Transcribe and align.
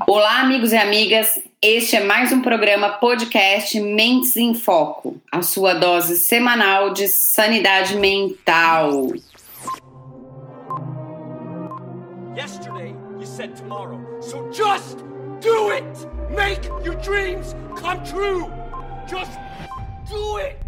Olá, 0.00 0.40
amigos 0.40 0.72
e 0.72 0.76
amigas. 0.76 1.38
Este 1.62 1.94
é 1.94 2.00
mais 2.02 2.32
um 2.32 2.42
programa 2.42 2.94
podcast 2.98 3.78
Mentes 3.78 4.36
em 4.36 4.52
Foco, 4.52 5.20
a 5.30 5.40
sua 5.40 5.72
dose 5.72 6.18
semanal 6.18 6.92
de 6.92 7.06
sanidade 7.06 7.96
mental. 7.96 9.12
Yesterday 12.34 12.92
you 13.20 13.24
said 13.24 13.54
tomorrow, 13.54 14.00
so 14.20 14.50
just 14.50 14.98
do 15.40 15.70
it. 15.70 15.84
Make 16.34 16.66
your 16.84 16.96
dreams 16.96 17.54
come 17.80 18.02
true. 18.02 18.50
Just 19.06 19.38
do 20.10 20.38
it. 20.38 20.63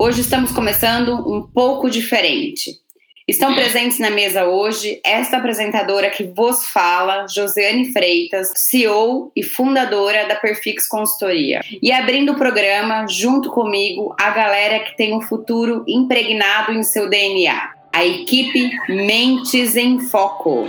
Hoje 0.00 0.20
estamos 0.22 0.50
começando 0.52 1.14
um 1.32 1.42
pouco 1.42 1.88
diferente. 1.88 2.80
Estão 3.28 3.54
presentes 3.54 3.98
na 3.98 4.10
mesa 4.10 4.46
hoje 4.46 5.00
esta 5.04 5.36
apresentadora 5.36 6.08
que 6.08 6.24
vos 6.24 6.66
fala, 6.68 7.26
Josiane 7.28 7.92
Freitas, 7.92 8.50
CEO 8.56 9.30
e 9.36 9.42
fundadora 9.42 10.26
da 10.26 10.34
Perfix 10.34 10.88
Consultoria. 10.88 11.60
E 11.82 11.92
abrindo 11.92 12.32
o 12.32 12.36
programa, 12.36 13.06
junto 13.06 13.50
comigo, 13.50 14.16
a 14.18 14.30
galera 14.30 14.80
que 14.80 14.96
tem 14.96 15.14
um 15.14 15.20
futuro 15.20 15.84
impregnado 15.86 16.72
em 16.72 16.82
seu 16.82 17.08
DNA. 17.08 17.70
A 17.92 18.04
equipe 18.04 18.70
Mentes 18.88 19.76
em 19.76 20.00
Foco. 20.00 20.66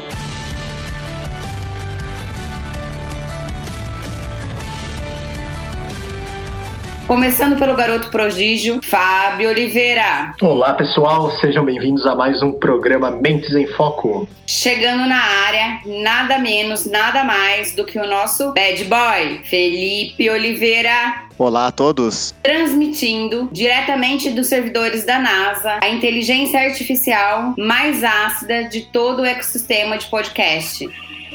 Começando 7.10 7.58
pelo 7.58 7.76
garoto 7.76 8.12
prodígio, 8.12 8.80
Fábio 8.84 9.50
Oliveira. 9.50 10.36
Olá, 10.40 10.76
pessoal, 10.76 11.32
sejam 11.42 11.66
bem-vindos 11.66 12.06
a 12.06 12.14
mais 12.14 12.40
um 12.44 12.52
programa 12.52 13.10
Mentes 13.10 13.50
em 13.56 13.66
Foco. 13.66 14.30
Chegando 14.46 15.08
na 15.08 15.20
área, 15.20 15.82
nada 16.04 16.38
menos, 16.38 16.86
nada 16.86 17.24
mais 17.24 17.74
do 17.74 17.84
que 17.84 17.98
o 17.98 18.08
nosso 18.08 18.54
bad 18.54 18.84
boy, 18.84 19.42
Felipe 19.44 20.30
Oliveira. 20.30 21.24
Olá 21.36 21.66
a 21.66 21.72
todos. 21.72 22.36
Transmitindo 22.44 23.50
diretamente 23.52 24.30
dos 24.30 24.46
servidores 24.46 25.04
da 25.04 25.18
NASA 25.18 25.80
a 25.82 25.90
inteligência 25.90 26.60
artificial 26.60 27.56
mais 27.58 28.04
ácida 28.04 28.66
de 28.66 28.82
todo 28.82 29.24
o 29.24 29.26
ecossistema 29.26 29.98
de 29.98 30.06
podcast. 30.06 30.88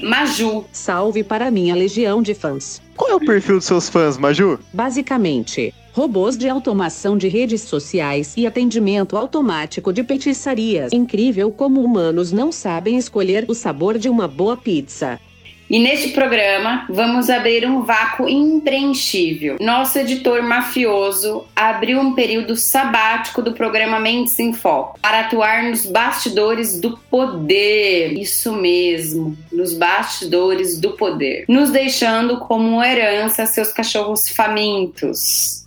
Maju. 0.03 0.65
Salve 0.73 1.23
para 1.23 1.51
minha 1.51 1.75
legião 1.75 2.23
de 2.23 2.35
fãs. 2.35 2.83
Qual 2.97 3.11
é 3.11 3.15
o 3.15 3.21
perfil 3.21 3.57
dos 3.57 3.65
seus 3.65 3.89
fãs, 3.89 4.19
Maju? 4.19 4.59
Basicamente, 4.73 5.73
robôs 5.93 6.37
de 6.37 6.49
automação 6.49 7.17
de 7.17 7.29
redes 7.29 7.63
sociais 7.63 8.35
e 8.37 8.47
atendimento 8.47 9.17
automático 9.17 9.93
de 9.93 10.03
petiçarias. 10.03 10.93
Incrível 10.93 11.51
como 11.51 11.81
humanos 11.83 12.33
não 12.33 12.51
sabem 12.51 12.97
escolher 12.97 13.45
o 13.49 13.55
sabor 13.55 13.99
de 13.99 14.09
uma 14.09 14.27
boa 14.27 14.57
pizza. 14.57 15.21
E 15.69 15.79
neste 15.79 16.11
programa 16.11 16.87
vamos 16.89 17.31
abrir 17.31 17.67
um 17.67 17.83
vácuo 17.83 18.29
impreenchível. 18.29 19.57
Nosso 19.61 19.99
editor 19.99 20.43
mafioso 20.43 21.47
abriu 21.57 21.99
um 22.01 22.15
período 22.15 22.55
sabático 22.55 23.41
do 23.41 23.55
programa 23.55 23.99
Mentes 23.99 24.39
em 24.39 24.53
Foco 24.53 24.99
para 25.01 25.21
atuar 25.21 25.63
nos 25.65 25.87
bastidores 25.87 26.81
do 26.81 26.99
poder. 27.11 28.13
Isso 28.13 28.53
mesmo, 28.53 29.37
nos 29.51 29.73
bastidores 29.73 30.79
do 30.79 30.93
poder, 30.93 31.45
nos 31.49 31.71
deixando 31.71 32.39
como 32.39 32.83
herança 32.83 33.47
seus 33.47 33.73
cachorros 33.73 34.29
famintos. 34.29 35.65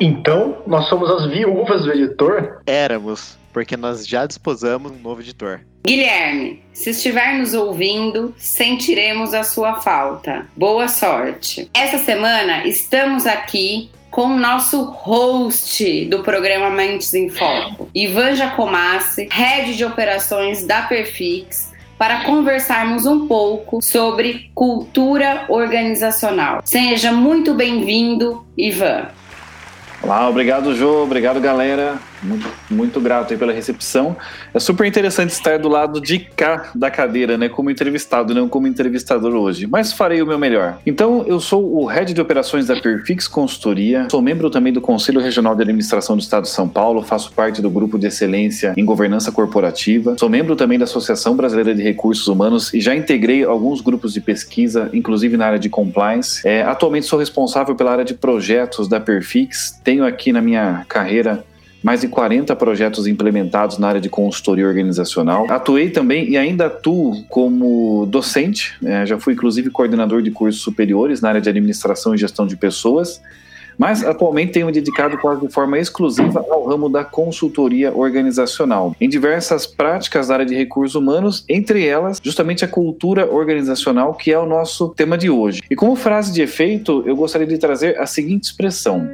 Então, 0.00 0.58
nós 0.66 0.88
somos 0.88 1.10
as 1.10 1.26
viúvas 1.30 1.82
do 1.82 1.92
editor? 1.92 2.60
Éramos 2.66 3.36
porque 3.52 3.76
nós 3.76 4.06
já 4.06 4.26
disposamos 4.26 4.92
um 4.92 4.98
novo 4.98 5.20
editor. 5.20 5.60
Guilherme, 5.84 6.62
se 6.72 6.90
estiver 6.90 7.34
nos 7.34 7.54
ouvindo, 7.54 8.34
sentiremos 8.38 9.34
a 9.34 9.42
sua 9.42 9.80
falta. 9.80 10.46
Boa 10.56 10.88
sorte. 10.88 11.68
Essa 11.74 11.98
semana 11.98 12.66
estamos 12.66 13.26
aqui 13.26 13.90
com 14.10 14.26
o 14.26 14.38
nosso 14.38 14.84
host 14.84 16.04
do 16.06 16.22
programa 16.22 16.70
Mentes 16.70 17.12
em 17.14 17.30
Foco, 17.30 17.88
Ivan 17.94 18.34
Jacomassi, 18.36 19.28
head 19.30 19.74
de 19.74 19.84
operações 19.84 20.66
da 20.66 20.82
Perfix, 20.82 21.72
para 21.98 22.24
conversarmos 22.24 23.06
um 23.06 23.26
pouco 23.26 23.80
sobre 23.80 24.50
cultura 24.54 25.46
organizacional. 25.48 26.60
Seja 26.64 27.10
muito 27.10 27.54
bem-vindo, 27.54 28.46
Ivan. 28.56 29.08
Olá, 30.02 30.28
obrigado, 30.28 30.74
Jô, 30.74 31.04
obrigado, 31.04 31.40
galera. 31.40 32.11
Muito, 32.22 32.48
muito 32.70 33.00
grato 33.00 33.36
pela 33.36 33.52
recepção. 33.52 34.16
É 34.54 34.60
super 34.60 34.86
interessante 34.86 35.30
estar 35.30 35.58
do 35.58 35.68
lado 35.68 36.00
de 36.00 36.18
cá 36.18 36.70
da 36.74 36.90
cadeira, 36.90 37.36
né, 37.36 37.48
como 37.48 37.70
entrevistado, 37.70 38.34
não 38.34 38.48
como 38.48 38.66
entrevistador 38.66 39.34
hoje, 39.34 39.66
mas 39.66 39.92
farei 39.92 40.22
o 40.22 40.26
meu 40.26 40.38
melhor. 40.38 40.78
Então, 40.86 41.24
eu 41.26 41.40
sou 41.40 41.82
o 41.82 41.84
Head 41.86 42.14
de 42.14 42.20
Operações 42.20 42.66
da 42.66 42.76
Perfix 42.76 43.26
Consultoria, 43.26 44.06
sou 44.10 44.22
membro 44.22 44.50
também 44.50 44.72
do 44.72 44.80
Conselho 44.80 45.20
Regional 45.20 45.54
de 45.54 45.62
Administração 45.62 46.16
do 46.16 46.22
Estado 46.22 46.44
de 46.44 46.50
São 46.50 46.68
Paulo, 46.68 47.02
faço 47.02 47.32
parte 47.32 47.60
do 47.60 47.70
Grupo 47.70 47.98
de 47.98 48.06
Excelência 48.06 48.74
em 48.76 48.84
Governança 48.84 49.32
Corporativa, 49.32 50.16
sou 50.18 50.28
membro 50.28 50.54
também 50.54 50.78
da 50.78 50.84
Associação 50.84 51.34
Brasileira 51.34 51.74
de 51.74 51.82
Recursos 51.82 52.28
Humanos 52.28 52.72
e 52.72 52.80
já 52.80 52.94
integrei 52.94 53.44
alguns 53.44 53.80
grupos 53.80 54.12
de 54.12 54.20
pesquisa, 54.20 54.88
inclusive 54.92 55.36
na 55.36 55.46
área 55.46 55.58
de 55.58 55.68
compliance. 55.68 56.46
É, 56.46 56.62
atualmente 56.62 57.06
sou 57.06 57.18
responsável 57.18 57.74
pela 57.74 57.92
área 57.92 58.04
de 58.04 58.14
projetos 58.14 58.88
da 58.88 59.00
Perfix, 59.00 59.80
tenho 59.82 60.04
aqui 60.04 60.32
na 60.32 60.40
minha 60.40 60.84
carreira 60.88 61.44
mais 61.82 62.00
de 62.00 62.08
40 62.08 62.54
projetos 62.56 63.06
implementados 63.06 63.78
na 63.78 63.88
área 63.88 64.00
de 64.00 64.08
consultoria 64.08 64.66
organizacional. 64.66 65.46
Atuei 65.50 65.90
também 65.90 66.30
e 66.30 66.36
ainda 66.36 66.66
atuo 66.66 67.24
como 67.28 68.06
docente, 68.06 68.74
né? 68.80 69.04
já 69.04 69.18
fui 69.18 69.34
inclusive 69.34 69.70
coordenador 69.70 70.22
de 70.22 70.30
cursos 70.30 70.62
superiores 70.62 71.20
na 71.20 71.30
área 71.30 71.40
de 71.40 71.48
administração 71.48 72.14
e 72.14 72.18
gestão 72.18 72.46
de 72.46 72.56
pessoas, 72.56 73.20
mas 73.78 74.04
atualmente 74.04 74.52
tenho 74.52 74.66
me 74.66 74.72
dedicado 74.72 75.18
quase 75.18 75.46
de 75.46 75.52
forma 75.52 75.78
exclusiva 75.78 76.44
ao 76.50 76.64
ramo 76.66 76.88
da 76.88 77.04
consultoria 77.04 77.92
organizacional, 77.92 78.94
em 79.00 79.08
diversas 79.08 79.66
práticas 79.66 80.28
da 80.28 80.34
área 80.34 80.46
de 80.46 80.54
recursos 80.54 80.94
humanos, 80.94 81.44
entre 81.48 81.86
elas 81.86 82.20
justamente 82.22 82.64
a 82.64 82.68
cultura 82.68 83.30
organizacional, 83.30 84.14
que 84.14 84.32
é 84.32 84.38
o 84.38 84.46
nosso 84.46 84.90
tema 84.90 85.16
de 85.16 85.30
hoje. 85.30 85.62
E 85.70 85.74
como 85.74 85.96
frase 85.96 86.32
de 86.32 86.42
efeito, 86.42 87.02
eu 87.06 87.16
gostaria 87.16 87.46
de 87.46 87.58
trazer 87.58 87.98
a 87.98 88.06
seguinte 88.06 88.44
expressão. 88.44 89.08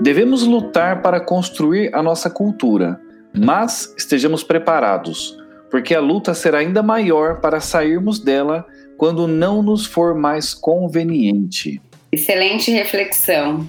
Devemos 0.00 0.42
lutar 0.44 1.02
para 1.02 1.20
construir 1.20 1.94
a 1.94 2.02
nossa 2.02 2.30
cultura, 2.30 2.98
mas 3.34 3.94
estejamos 3.98 4.42
preparados, 4.42 5.36
porque 5.70 5.94
a 5.94 6.00
luta 6.00 6.32
será 6.32 6.58
ainda 6.58 6.82
maior 6.82 7.40
para 7.40 7.60
sairmos 7.60 8.18
dela 8.18 8.66
quando 8.96 9.28
não 9.28 9.62
nos 9.62 9.84
for 9.84 10.14
mais 10.14 10.54
conveniente. 10.54 11.80
Excelente 12.10 12.70
reflexão. 12.70 13.66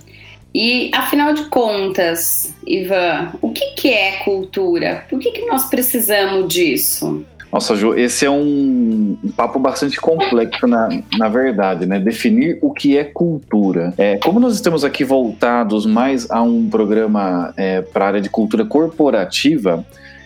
E 0.53 0.89
afinal 0.93 1.33
de 1.33 1.45
contas, 1.45 2.53
Ivan, 2.65 3.33
o 3.41 3.51
que, 3.51 3.73
que 3.75 3.89
é 3.89 4.23
cultura? 4.23 5.05
Por 5.09 5.19
que, 5.19 5.31
que 5.31 5.45
nós 5.45 5.69
precisamos 5.69 6.53
disso? 6.53 7.25
Nossa, 7.51 7.75
Ju, 7.75 7.93
esse 7.95 8.25
é 8.25 8.29
um, 8.29 9.17
papo 9.35 9.59
bastante 9.59 9.99
complexo 9.99 10.65
na, 10.67 10.87
na 11.17 11.27
verdade, 11.27 11.85
né? 11.85 11.99
Definir 11.99 12.57
o 12.61 12.71
que 12.71 12.97
é 12.97 13.03
cultura. 13.03 13.93
É, 13.97 14.17
como 14.17 14.39
nós 14.39 14.53
estamos 14.53 14.85
aqui 14.85 15.03
voltados 15.03 15.85
mais 15.85 16.29
a 16.31 16.41
um 16.41 16.69
programa 16.69 17.53
é, 17.57 17.81
para 17.81 18.05
a 18.05 18.07
área 18.07 18.21
de 18.21 18.29
cultura 18.29 18.63
corporativa, 18.63 19.85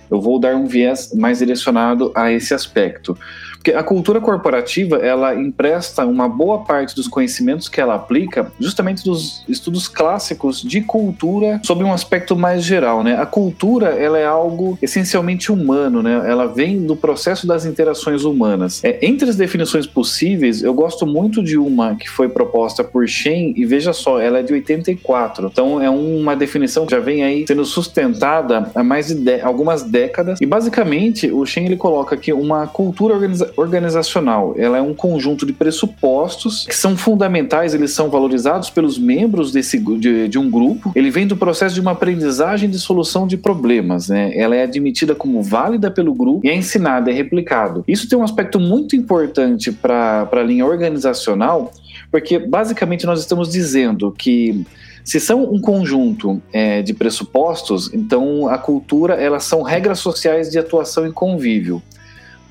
eu 0.10 0.22
vou 0.22 0.40
dar 0.40 0.56
um 0.56 0.68
viés 0.68 1.14
mais 1.16 1.40
direcionado 1.40 2.12
a 2.14 2.32
esse 2.32 2.54
aspecto. 2.54 3.18
Porque 3.66 3.76
a 3.76 3.82
cultura 3.82 4.22
corporativa, 4.22 4.98
ela 4.98 5.34
empresta 5.34 6.06
uma 6.06 6.30
boa 6.30 6.60
parte 6.60 6.96
dos 6.96 7.08
conhecimentos 7.08 7.68
que 7.68 7.82
ela 7.82 7.96
aplica 7.96 8.52
justamente 8.60 9.04
dos 9.04 9.44
estudos 9.50 9.88
clássicos 9.88 10.62
de 10.62 10.82
cultura 10.82 11.60
sob 11.64 11.84
um 11.84 11.92
aspecto 11.92 12.36
mais 12.36 12.64
geral, 12.64 13.04
né? 13.04 13.20
A 13.20 13.26
cultura, 13.26 13.88
ela 13.88 14.20
é 14.20 14.26
algo 14.26 14.78
essencialmente 14.84 15.52
humano, 15.52 16.04
né? 16.04 16.30
Ela 16.30 16.46
vem 16.46 16.86
do 16.86 16.96
processo 16.96 17.48
das 17.48 17.66
interações 17.66 18.24
humanas. 18.24 18.84
É, 18.84 19.04
entre 19.04 19.28
as 19.28 19.36
definições 19.36 19.88
possíveis, 19.88 20.62
eu 20.62 20.72
gosto 20.72 21.08
muito 21.08 21.42
de 21.42 21.58
uma 21.58 21.96
que 21.96 22.08
foi 22.08 22.30
proposta 22.30 22.84
por 22.84 23.08
Shen 23.08 23.56
e 23.58 23.66
veja 23.66 23.94
só, 23.94 24.20
ela 24.20 24.38
é 24.38 24.44
de 24.44 24.54
84. 24.54 25.50
Então 25.52 25.82
é 25.82 25.90
uma 25.90 26.36
definição 26.36 26.86
que 26.86 26.92
já 26.92 27.00
vem 27.00 27.24
aí 27.24 27.46
sendo 27.48 27.66
sustentada 27.66 28.70
há 28.76 28.84
mais 28.84 29.08
de, 29.08 29.16
de 29.16 29.42
algumas 29.42 29.82
décadas 29.82 30.40
e 30.40 30.46
basicamente 30.46 31.32
o 31.32 31.44
Shen 31.48 31.66
ele 31.66 31.78
coloca 31.78 32.14
aqui 32.14 32.32
uma 32.32 32.68
cultura 32.68 33.16
organizacional 33.16 33.55
organizacional, 33.58 34.54
ela 34.58 34.78
é 34.78 34.82
um 34.82 34.94
conjunto 34.94 35.46
de 35.46 35.54
pressupostos 35.54 36.66
que 36.66 36.76
são 36.76 36.96
fundamentais, 36.96 37.74
eles 37.74 37.92
são 37.92 38.10
valorizados 38.10 38.70
pelos 38.70 38.98
membros 38.98 39.52
desse, 39.52 39.78
de, 39.78 40.28
de 40.28 40.40
um 40.40 40.50
grupo. 40.50 40.92
Ele 40.96 41.10
vem 41.10 41.28
do 41.28 41.38
processo 41.38 41.76
de 41.76 41.82
uma 41.82 41.92
aprendizagem 41.92 42.70
de 42.70 42.80
solução 42.80 43.28
de 43.28 43.38
problemas, 43.38 44.10
né? 44.10 44.36
Ela 44.36 44.56
é 44.56 44.64
admitida 44.64 45.16
como 45.16 45.42
válida 45.42 45.90
pelo 45.92 46.14
grupo 46.14 46.46
e 46.46 46.50
é 46.50 46.56
ensinada, 46.56 47.10
é 47.12 47.14
replicado. 47.14 47.84
Isso 47.88 48.08
tem 48.10 48.18
um 48.18 48.24
aspecto 48.24 48.60
muito 48.60 48.96
importante 48.96 49.72
para 49.72 50.28
a 50.32 50.44
linha 50.44 50.66
organizacional, 50.66 51.72
porque 52.12 52.40
basicamente 52.40 53.06
nós 53.06 53.20
estamos 53.20 53.52
dizendo 53.52 54.12
que 54.12 54.66
se 55.06 55.20
são 55.20 55.44
um 55.44 55.62
conjunto 55.62 56.42
é, 56.52 56.82
de 56.82 56.92
pressupostos, 56.92 57.94
então 57.94 58.48
a 58.48 58.58
cultura 58.58 59.14
elas 59.14 59.44
são 59.44 59.62
regras 59.62 60.00
sociais 60.00 60.50
de 60.50 60.58
atuação 60.58 61.06
e 61.06 61.12
convívio. 61.12 61.82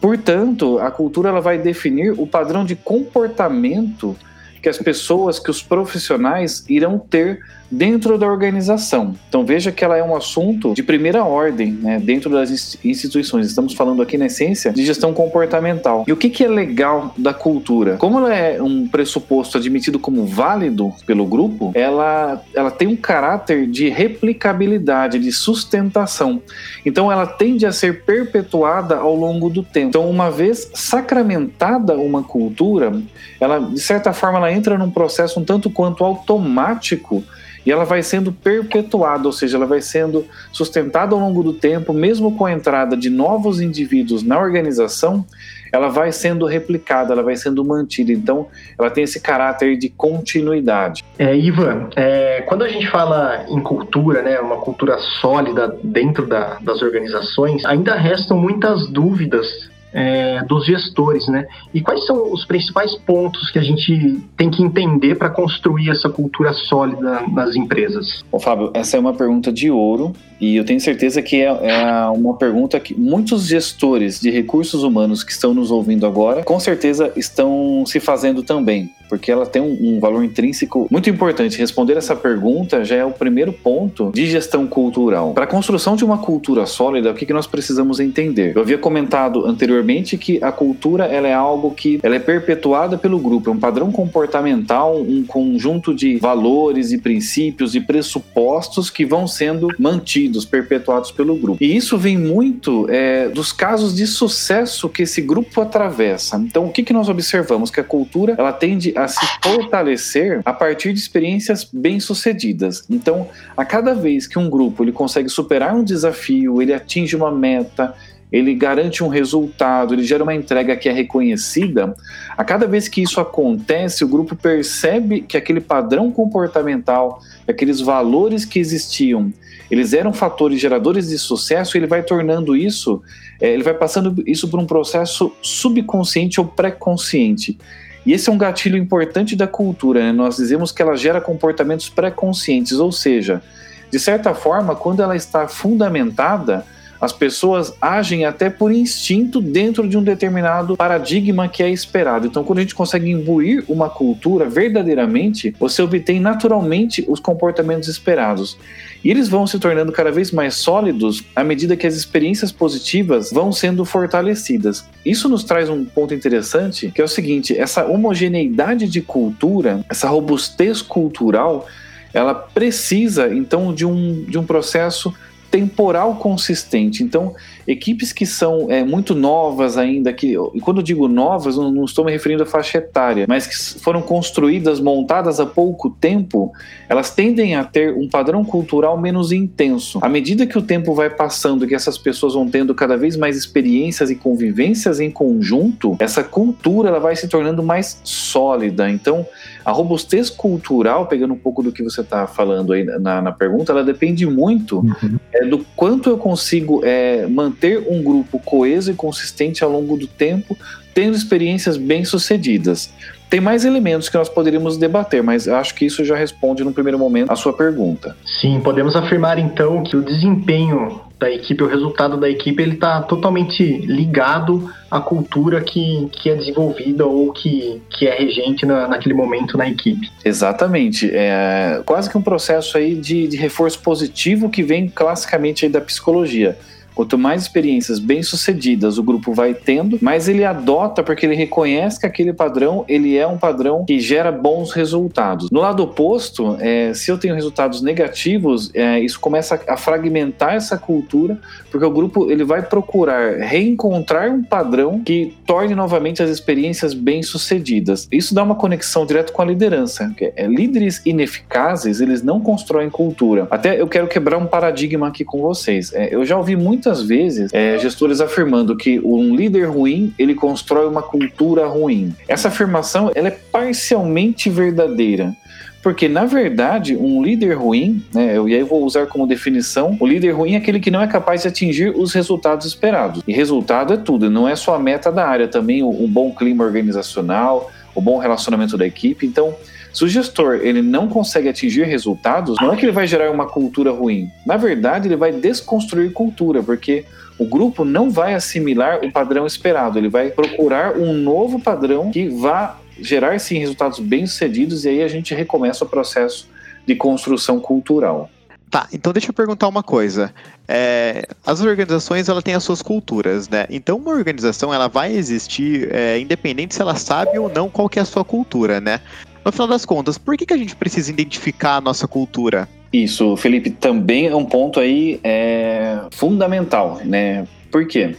Portanto, 0.05 0.79
a 0.81 0.91
cultura 0.91 1.31
ela 1.31 1.41
vai 1.41 1.56
definir 1.56 2.11
o 2.11 2.27
padrão 2.27 2.62
de 2.62 2.77
comportamento 2.77 4.15
que 4.61 4.69
as 4.69 4.77
pessoas, 4.77 5.39
que 5.39 5.51
os 5.51 5.62
profissionais 5.62 6.62
irão 6.69 6.99
ter 6.99 7.41
dentro 7.70 8.19
da 8.19 8.26
organização. 8.26 9.14
Então 9.28 9.44
veja 9.44 9.72
que 9.72 9.84
ela 9.84 9.96
é 9.96 10.02
um 10.02 10.14
assunto 10.14 10.75
de 10.75 10.82
primeira 10.82 11.25
ordem 11.25 11.72
né, 11.72 11.99
dentro 11.99 12.31
das 12.31 12.78
instituições. 12.84 13.46
Estamos 13.46 13.75
falando 13.75 14.02
aqui 14.02 14.16
na 14.16 14.26
essência 14.26 14.72
de 14.72 14.84
gestão 14.84 15.12
comportamental. 15.12 16.05
E 16.06 16.12
o 16.12 16.16
que, 16.16 16.31
que 16.31 16.44
é 16.44 16.49
legal 16.49 17.14
da 17.16 17.34
cultura? 17.34 17.96
Como 17.96 18.19
ela 18.19 18.34
é 18.34 18.62
um 18.62 18.87
pressuposto 18.87 19.58
admitido 19.58 19.99
como 19.99 20.25
válido 20.26 20.93
pelo 21.06 21.25
grupo, 21.26 21.72
ela, 21.75 22.43
ela 22.55 22.70
tem 22.70 22.88
um 22.88 22.96
caráter 22.96 23.66
de 23.66 23.88
replicabilidade, 23.88 25.19
de 25.19 25.32
sustentação. 25.32 26.40
Então 26.84 27.11
ela 27.11 27.26
tende 27.26 27.66
a 27.66 27.72
ser 27.72 28.05
perpetuada 28.05 28.96
ao 28.96 29.14
longo 29.14 29.49
do 29.49 29.62
tempo. 29.62 29.88
Então 29.88 30.08
uma 30.08 30.31
vez 30.31 30.70
sacramentada 30.75 31.96
uma 31.96 32.22
cultura, 32.22 32.93
ela 33.40 33.58
de 33.58 33.81
certa 33.81 34.12
forma 34.12 34.38
ela 34.38 34.52
entra 34.52 34.78
num 34.78 34.90
processo 34.90 35.40
um 35.40 35.44
tanto 35.44 35.70
quanto 35.70 36.05
automático 36.05 37.25
e 37.64 37.72
ela 37.72 37.84
vai 37.84 38.02
sendo 38.02 38.32
perpetuada, 38.32 39.26
ou 39.26 39.32
seja, 39.32 39.56
ela 39.56 39.66
vai 39.66 39.81
sendo 39.81 40.25
sustentada 40.52 41.14
ao 41.14 41.20
longo 41.20 41.43
do 41.43 41.52
tempo, 41.52 41.93
mesmo 41.93 42.37
com 42.37 42.46
a 42.46 42.52
entrada 42.52 42.96
de 42.96 43.08
novos 43.08 43.61
indivíduos 43.61 44.22
na 44.22 44.38
organização, 44.38 45.25
ela 45.72 45.88
vai 45.88 46.12
sendo 46.12 46.46
replicada, 46.46 47.12
ela 47.12 47.22
vai 47.22 47.34
sendo 47.34 47.64
mantida. 47.64 48.12
Então, 48.12 48.46
ela 48.78 48.90
tem 48.90 49.02
esse 49.02 49.20
caráter 49.20 49.76
de 49.76 49.88
continuidade. 49.88 51.05
É, 51.19 51.37
Ivan, 51.37 51.88
é, 51.96 52.43
quando 52.43 52.62
a 52.62 52.69
gente 52.69 52.88
fala 52.88 53.44
em 53.49 53.61
cultura, 53.61 54.22
né, 54.22 54.38
uma 54.38 54.58
cultura 54.58 54.99
sólida 55.20 55.76
dentro 55.82 56.26
da, 56.26 56.58
das 56.61 56.81
organizações, 56.81 57.64
ainda 57.64 57.96
restam 57.96 58.38
muitas 58.38 58.87
dúvidas 58.88 59.74
é, 59.94 60.43
dos 60.43 60.67
gestores, 60.67 61.26
né? 61.29 61.46
E 61.73 61.81
quais 61.81 62.05
são 62.05 62.32
os 62.32 62.44
principais 62.44 62.96
pontos 62.96 63.50
que 63.50 63.58
a 63.58 63.62
gente 63.62 64.20
tem 64.37 64.50
que 64.50 64.62
entender 64.62 65.14
para 65.14 65.31
construir 65.31 65.88
essa 65.91 66.11
cultura 66.11 66.52
sólida 66.52 67.23
nas 67.32 67.55
empresas? 67.55 68.25
Bom, 68.31 68.41
Fábio, 68.41 68.70
essa 68.75 68.96
é 68.96 69.00
uma 69.00 69.14
pergunta 69.14 69.52
de 69.52 69.70
ouro 69.70 70.12
e 70.41 70.56
eu 70.56 70.64
tenho 70.64 70.81
certeza 70.81 71.23
que 71.23 71.41
é, 71.41 71.46
é 71.46 72.06
uma 72.08 72.35
pergunta 72.35 72.79
que 72.81 72.93
muitos 72.99 73.46
gestores 73.46 74.20
de 74.20 74.31
recursos 74.31 74.82
humanos 74.82 75.23
que 75.23 75.31
estão 75.31 75.55
nos 75.55 75.70
ouvindo 75.70 76.05
agora, 76.05 76.43
com 76.43 76.58
certeza 76.58 77.12
estão 77.14 77.85
se 77.87 78.00
fazendo 78.00 78.43
também 78.43 78.90
porque 79.09 79.31
ela 79.31 79.47
tem 79.47 79.62
um, 79.62 79.97
um, 79.97 80.01
valor 80.01 80.25
intrínseco 80.25 80.87
muito 80.91 81.09
importante. 81.09 81.59
Responder 81.59 81.97
essa 81.97 82.17
pergunta 82.17 82.85
já 82.85 82.97
é 82.97 83.05
o 83.05 83.11
primeiro 83.11 83.53
ponto 83.53 84.11
de 84.15 84.27
gestão 84.27 84.67
cultural. 84.67 85.33
Para 85.33 85.45
a 85.45 85.47
construção 85.47 85.97
de 85.97 86.05
uma 86.05 86.19
cultura 86.19 86.67
sólida, 86.67 87.11
o 87.11 87.15
que, 87.15 87.27
que 87.27 87.33
nós 87.33 87.47
precisamos 87.47 88.01
entender? 88.01 88.56
Eu 88.56 88.62
havia 88.62 88.79
comentado 88.79 89.47
anteriormente 89.47 90.17
que 90.17 90.43
a 90.43 90.51
cultura 90.51 91.05
ela 91.05 91.29
é 91.29 91.35
algo 91.35 91.71
que 91.71 92.01
ela 92.03 92.17
é 92.17 92.19
perpetuada 92.19 92.97
pelo 92.97 93.19
grupo, 93.19 93.51
é 93.51 93.53
um 93.53 93.59
padrão 93.59 93.91
comportamental, 93.93 95.01
um 95.01 95.25
conjunto 95.25 95.95
de 95.95 96.17
valores 96.19 96.93
e 96.93 96.99
princípios 96.99 97.75
e 97.75 97.81
pressupostos 97.81 98.91
que 98.91 99.05
vão 99.05 99.27
sendo 99.27 99.69
mantidos, 99.79 100.45
perpetuados 100.45 101.11
pelo 101.11 101.37
grupo. 101.37 101.62
E 101.62 101.77
isso 101.77 101.99
vem 101.99 102.17
muito 102.17 102.87
é, 102.91 103.29
dos 103.29 103.53
casos 103.53 103.95
de 103.95 104.07
sucesso 104.07 104.89
que 104.89 105.03
esse 105.03 105.21
grupo 105.21 105.61
atravessa. 105.61 106.37
Então, 106.37 106.67
o 106.67 106.71
que, 106.71 106.83
que 106.83 106.93
nós 106.93 107.09
observamos? 107.09 107.71
Que 107.71 107.81
a 107.81 107.85
cultura 107.85 108.35
ela 108.39 108.53
tende 108.53 108.94
a 108.96 109.08
se 109.08 109.26
fortalecer 109.43 110.41
a 110.44 110.52
partir 110.52 110.93
de 110.93 110.99
experiências 110.99 111.64
bem-sucedidas. 111.64 112.85
Então, 112.88 113.29
a 113.56 113.64
cada 113.64 113.94
vez 113.94 114.26
que 114.26 114.38
um 114.38 114.49
grupo 114.49 114.82
ele 114.82 114.93
consegue 114.93 115.29
superar 115.29 115.75
um 115.75 115.85
desafio, 115.85 116.61
ele 116.61 116.73
atinge 116.73 117.14
uma 117.17 117.31
meta, 117.31 117.94
ele 118.32 118.55
garante 118.55 119.05
um 119.05 119.08
resultado, 119.08 119.94
ele 119.94 120.02
gera 120.02 120.23
uma 120.23 120.35
entrega 120.35 120.76
que 120.76 120.88
é 120.88 120.93
reconhecida, 120.93 121.94
a 122.37 122.43
cada 122.43 122.67
vez 122.67 122.88
que 122.88 123.00
isso 123.00 123.20
acontece, 123.20 124.02
o 124.02 124.08
grupo 124.08 124.35
percebe 124.35 125.20
que 125.20 125.37
aquele 125.37 125.61
padrão 125.61 126.11
comportamental, 126.11 127.20
aqueles 127.47 127.81
valores 127.81 128.44
que 128.44 128.58
existiam, 128.58 129.32
eles 129.70 129.93
eram 129.93 130.12
fatores 130.12 130.61
geradores 130.61 131.08
de 131.08 131.19
sucesso, 131.19 131.76
ele 131.76 131.87
vai 131.87 132.02
tornando 132.02 132.56
isso, 132.56 133.00
é, 133.40 133.52
ele 133.52 133.62
vai 133.62 133.75
passando 133.75 134.23
isso 134.26 134.49
por 134.49 134.58
um 134.61 134.67
processo 134.67 135.32
subconsciente 135.40 136.40
ou 136.40 136.47
pré-consciente. 136.47 137.58
E 138.05 138.12
esse 138.12 138.29
é 138.29 138.33
um 138.33 138.39
gatilho 138.39 138.77
importante 138.77 139.35
da 139.35 139.47
cultura, 139.47 140.01
né? 140.01 140.12
Nós 140.12 140.37
dizemos 140.37 140.71
que 140.71 140.83
ela 140.83 140.97
gera 140.97 141.21
comportamentos 141.21 141.89
pré-conscientes, 141.89 142.79
ou 142.79 142.93
seja, 142.93 143.43
de 143.91 143.99
certa 143.99 144.35
forma, 144.35 144.75
quando 144.75 145.03
ela 145.03 145.17
está 145.17 145.49
fundamentada, 145.49 146.67
as 147.01 147.12
pessoas 147.12 147.75
agem 147.81 148.25
até 148.25 148.49
por 148.49 148.73
instinto 148.73 149.41
dentro 149.41 149.87
de 149.87 149.97
um 149.99 150.03
determinado 150.03 150.77
paradigma 150.77 151.49
que 151.49 151.62
é 151.62 151.69
esperado. 151.69 152.27
Então, 152.27 152.43
quando 152.45 152.59
a 152.59 152.62
gente 152.62 152.75
consegue 152.75 153.11
imbuir 153.11 153.65
uma 153.69 153.91
cultura 153.91 154.49
verdadeiramente, 154.49 155.55
você 155.59 155.83
obtém 155.83 156.19
naturalmente 156.19 157.05
os 157.07 157.21
comportamentos 157.21 157.89
esperados. 157.89 158.57
E 159.05 159.11
eles 159.11 159.29
vão 159.29 159.47
se 159.47 159.59
tornando 159.59 159.93
cada 159.93 160.11
vez 160.11 160.33
mais 160.33 160.55
sólidos 160.55 161.23
à 161.37 161.45
medida 161.45 161.77
que 161.77 161.87
as 161.87 161.95
experiências 161.95 162.51
positivas 162.51 163.31
vão 163.31 163.53
sendo 163.53 163.85
fortalecidas. 163.85 164.89
Isso 165.05 165.29
nos 165.29 165.45
traz 165.45 165.69
um 165.69 165.85
ponto 165.85 166.15
interessante, 166.15 166.91
que 166.91 167.03
é 167.03 167.05
o 167.05 167.09
seguinte: 167.09 167.56
essa 167.56 167.85
homogeneidade 167.85 168.89
de 168.89 169.03
cultura, 169.03 169.85
essa 169.91 170.09
robustez 170.09 170.81
cultural, 170.81 171.69
ela 172.15 172.33
precisa 172.33 173.29
então 173.35 173.75
de 173.75 173.85
um, 173.85 174.25
de 174.25 174.39
um 174.39 174.45
processo 174.45 175.12
temporal 175.55 176.17
consistente. 176.17 177.05
Então, 177.05 177.33
equipes 177.65 178.12
que 178.12 178.27
são 178.27 178.69
é, 178.69 178.83
muito 178.83 179.15
novas 179.15 179.79
ainda, 179.79 180.12
que 180.12 180.35
e 180.53 180.61
quando 180.61 180.79
eu 180.79 180.83
digo 180.83 181.06
novas, 181.06 181.56
não, 181.56 181.71
não, 181.71 181.85
estou 181.85 182.05
me 182.05 182.11
referindo 182.11 182.43
à 182.43 182.47
faixa 182.47 182.79
etária, 182.79 183.25
mas 183.29 183.47
que 183.47 183.81
foram 183.81 184.03
construídas, 184.03 184.81
montadas 184.81 185.39
há 185.39 185.47
pouco 185.47 185.91
tempo, 185.91 186.53
elas 186.89 187.15
tendem 187.15 187.55
a 187.55 187.62
ter 187.62 187.95
um 187.95 188.09
padrão 188.09 188.45
cultural 188.45 189.00
menos 189.00 189.31
intenso. 189.31 190.00
À 190.02 190.09
medida 190.09 190.45
que 190.45 190.59
o 190.59 190.62
tempo 190.62 190.93
vai 190.93 191.09
passando, 191.09 191.69
que 191.69 191.75
essas 191.75 191.97
pessoas 191.97 192.35
vão 192.35 192.49
tendo 192.49 192.75
cada 192.75 192.97
vez 192.97 193.17
mais 193.17 193.37
experiências 193.37 194.11
e 194.11 194.17
convivências 194.17 194.99
em 194.99 195.09
conjunto, 195.09 195.97
essa 196.00 196.25
cultura 196.25 196.88
ela 196.88 196.99
vai 196.99 197.14
se 197.14 197.28
tornando 197.28 197.62
mais 197.62 198.00
sólida. 198.02 198.90
Então, 198.90 199.25
a 199.64 199.71
robustez 199.71 200.28
cultural, 200.28 201.07
pegando 201.07 201.33
um 201.33 201.38
pouco 201.38 201.62
do 201.62 201.71
que 201.71 201.83
você 201.83 202.00
está 202.00 202.26
falando 202.26 202.73
aí 202.73 202.85
na, 202.85 203.23
na, 203.23 203.33
pergunta, 203.33 203.73
ela 203.73 203.83
depende 203.83 204.26
muito 204.26 204.81
uhum. 204.81 205.19
é, 205.33 205.44
do 205.45 205.65
quanto 205.77 206.11
eu 206.11 206.19
consigo 206.19 206.81
é, 206.85 207.27
manter 207.27 207.85
um 207.89 208.03
grupo 208.03 208.39
coeso 208.39 208.91
e 208.91 208.95
consistente 208.95 209.63
ao 209.63 209.71
longo 209.71 209.97
do 209.97 210.07
tempo, 210.07 210.57
tendo 210.95 211.17
experiências 211.17 211.77
bem-sucedidas. 211.77 212.93
Tem 213.29 213.41
mais 213.41 213.65
elementos 213.65 214.09
que 214.09 214.17
nós 214.17 214.29
poderíamos 214.29 214.77
debater, 214.77 215.23
mas 215.23 215.49
acho 215.49 215.75
que 215.75 215.85
isso 215.85 216.05
já 216.05 216.15
responde 216.15 216.63
no 216.63 216.73
primeiro 216.73 216.99
momento 216.99 217.33
a 217.33 217.37
sua 217.37 217.53
pergunta. 217.53 218.17
Sim, 218.41 218.61
podemos 218.61 218.95
afirmar 218.95 219.39
então 219.39 219.83
que 219.83 219.97
o 219.97 220.03
desempenho 220.03 221.01
da 221.25 221.31
equipe, 221.31 221.62
o 221.62 221.66
resultado 221.66 222.19
da 222.19 222.28
equipe, 222.28 222.62
ele 222.62 222.75
está 222.75 223.00
totalmente 223.00 223.64
ligado 223.87 224.71
à 224.90 225.00
cultura 225.00 225.62
que, 225.62 226.07
que 226.12 226.28
é 226.28 226.35
desenvolvida 226.35 227.07
ou 227.07 227.33
que, 227.33 227.81
que 227.88 228.07
é 228.07 228.14
regente 228.14 228.66
na, 228.66 228.87
naquele 228.87 229.14
momento 229.14 229.57
na 229.57 229.66
equipe. 229.66 230.11
Exatamente. 230.23 231.11
É 231.11 231.83
quase 231.87 232.11
que 232.11 232.19
um 232.19 232.23
processo 232.23 232.76
aí 232.76 232.95
de, 232.95 233.26
de 233.26 233.38
reforço 233.38 233.81
positivo 233.81 234.50
que 234.50 234.62
vem 234.62 234.87
classicamente 234.87 235.66
da 235.66 235.81
psicologia. 235.81 236.59
Quanto 236.95 237.19
mais 237.19 237.43
experiências 237.43 237.99
bem-sucedidas 237.99 238.99
o 238.99 239.03
grupo 239.03 239.33
vai 239.33 239.53
tendo, 239.55 239.99
mais 240.01 240.29
ele 240.29 240.45
adota 240.45 241.03
porque 241.03 241.27
ele 241.27 241.35
reconhece 241.35 241.99
que 241.99 242.07
aquele 242.07 242.33
padrão 242.33 242.85
ele 242.89 243.17
é 243.17 243.27
um 243.27 243.37
padrão 243.37 243.85
que 243.85 243.99
gera 243.99 244.31
bons 244.31 244.73
resultados. 244.73 245.51
No 245.51 245.61
lado 245.61 245.83
oposto, 245.83 246.57
é, 246.61 246.95
se 246.95 247.11
eu 247.11 247.19
tenho 247.19 247.35
resultados 247.35 247.83
negativos, 247.83 248.71
é, 248.75 249.01
isso 249.01 249.19
começa 249.19 249.61
a 249.67 249.77
fragmentar 249.77 250.55
essa 250.55 250.79
cultura, 250.79 251.39
porque 251.71 251.85
o 251.85 251.91
grupo 251.91 252.31
ele 252.31 252.45
vai 252.45 252.63
procurar 252.63 253.39
reencontrar 253.39 254.31
um 254.31 254.43
padrão 254.43 255.01
que 255.01 255.37
torne 255.47 255.75
novamente 255.75 256.23
as 256.23 256.31
experiências 256.31 256.95
bem-sucedidas. 256.95 258.09
Isso 258.11 258.35
dá 258.35 258.43
uma 258.43 258.55
conexão 258.55 259.05
direto 259.05 259.33
com 259.33 259.43
a 259.43 259.45
liderança. 259.45 260.15
É, 260.21 260.47
líderes 260.47 261.03
ineficazes 261.05 262.01
eles 262.01 262.23
não 262.23 262.41
constroem 262.41 262.89
cultura. 262.89 263.47
Até 263.51 263.81
eu 263.81 263.89
quero 263.89 264.07
quebrar 264.07 264.39
um 264.39 264.47
paradigma 264.47 265.09
aqui 265.09 265.25
com 265.25 265.41
vocês. 265.41 265.93
É, 265.93 266.15
eu 266.15 266.25
já 266.25 266.37
ouvi 266.37 266.57
muito 266.57 266.84
muitas 266.85 267.03
vezes 267.03 267.50
é, 267.53 267.79
gestores 267.79 268.21
afirmando 268.21 268.76
que 268.76 269.00
um 269.00 269.35
líder 269.35 269.64
ruim 269.64 270.12
ele 270.19 270.35
constrói 270.35 270.87
uma 270.87 271.03
cultura 271.03 271.67
ruim. 271.67 272.14
Essa 272.29 272.49
afirmação 272.49 273.11
ela 273.14 273.29
é 273.29 273.31
parcialmente 273.31 274.50
verdadeira. 274.50 275.35
Porque, 275.83 276.09
na 276.09 276.25
verdade, 276.25 276.97
um 276.97 277.23
líder 277.23 277.53
ruim, 277.59 278.03
né, 278.12 278.37
e 278.37 278.55
aí 278.55 278.61
eu 278.61 278.67
vou 278.67 278.83
usar 278.85 279.07
como 279.07 279.26
definição, 279.26 279.95
o 280.00 280.07
líder 280.07 280.31
ruim 280.31 280.55
é 280.55 280.57
aquele 280.57 280.81
que 280.81 280.91
não 280.91 281.03
é 281.03 281.07
capaz 281.07 281.43
de 281.43 281.49
atingir 281.49 281.95
os 281.95 282.14
resultados 282.14 282.67
esperados. 282.67 283.23
E 283.29 283.33
resultado 283.35 283.93
é 283.93 283.99
tudo, 283.99 284.31
não 284.31 284.49
é 284.49 284.57
só 284.57 284.75
a 284.75 284.79
meta 284.79 285.12
da 285.12 285.26
área, 285.26 285.47
também 285.47 285.83
um 285.83 286.09
bom 286.09 286.33
clima 286.33 286.64
organizacional, 286.64 287.71
o 287.95 288.00
bom 288.00 288.17
relacionamento 288.17 288.79
da 288.79 288.87
equipe. 288.87 289.26
Então, 289.26 289.55
se 289.95 290.05
o 290.05 290.09
gestor 290.09 290.57
ele 290.57 290.83
não 290.83 291.09
consegue 291.09 291.49
atingir 291.49 291.85
resultados, 291.85 292.57
não 292.61 292.73
é 292.73 292.77
que 292.77 292.85
ele 292.85 292.93
vai 292.93 293.07
gerar 293.07 293.31
uma 293.31 293.47
cultura 293.47 293.93
ruim. 293.93 294.29
Na 294.45 294.57
verdade, 294.57 295.07
ele 295.07 295.17
vai 295.17 295.31
desconstruir 295.31 296.13
cultura, 296.13 296.65
porque 296.65 297.05
o 297.39 297.45
grupo 297.47 297.85
não 297.85 298.11
vai 298.11 298.35
assimilar 298.35 299.05
o 299.05 299.13
padrão 299.13 299.47
esperado, 299.47 299.97
ele 299.97 300.09
vai 300.09 300.31
procurar 300.31 300.97
um 300.97 301.13
novo 301.13 301.61
padrão 301.61 302.11
que 302.11 302.29
vá 302.29 302.77
gerar 302.99 303.39
sim 303.39 303.59
resultados 303.59 304.01
bem-sucedidos 304.01 304.85
e 304.85 304.89
aí 304.89 305.03
a 305.03 305.09
gente 305.09 305.33
recomeça 305.33 305.85
o 305.85 305.89
processo 305.89 306.49
de 306.85 306.97
construção 306.97 307.61
cultural. 307.61 308.29
Tá, 308.71 308.89
então 308.93 309.13
deixa 309.13 309.29
eu 309.29 309.35
perguntar 309.35 309.69
uma 309.69 309.85
coisa. 309.85 310.35
É, 310.67 311.29
as 311.47 311.61
organizações 311.61 312.29
ela 312.29 312.43
têm 312.43 312.55
as 312.55 312.65
suas 312.65 312.83
culturas, 312.83 313.49
né? 313.49 313.67
Então 313.71 313.97
uma 313.97 314.11
organização 314.11 314.75
ela 314.75 314.89
vai 314.89 315.13
existir 315.13 315.89
é, 315.95 316.19
independente 316.19 316.75
se 316.75 316.83
ela 316.83 316.97
sabe 316.97 317.39
ou 317.39 317.49
não 317.49 317.71
qual 317.71 317.89
que 317.89 318.01
é 318.01 318.03
a 318.03 318.05
sua 318.05 318.25
cultura, 318.25 318.81
né? 318.81 319.01
No 319.45 319.53
final 319.53 319.69
das 319.69 319.85
contas, 319.85 320.17
por 320.17 320.37
que, 320.37 320.47
que 320.47 320.55
a 320.55 320.57
gente 320.57 320.75
precisa 320.75 321.11
identificar 321.11 321.77
a 321.77 321.81
nossa 321.81 322.09
cultura? 322.09 322.69
Isso, 322.93 323.37
Felipe, 323.37 323.71
também 323.71 324.27
é 324.27 324.35
um 324.35 324.45
ponto 324.45 324.81
aí 324.81 325.21
é, 325.23 325.99
fundamental, 326.11 327.01
né? 327.05 327.47
Por 327.71 327.87
quê? 327.87 328.17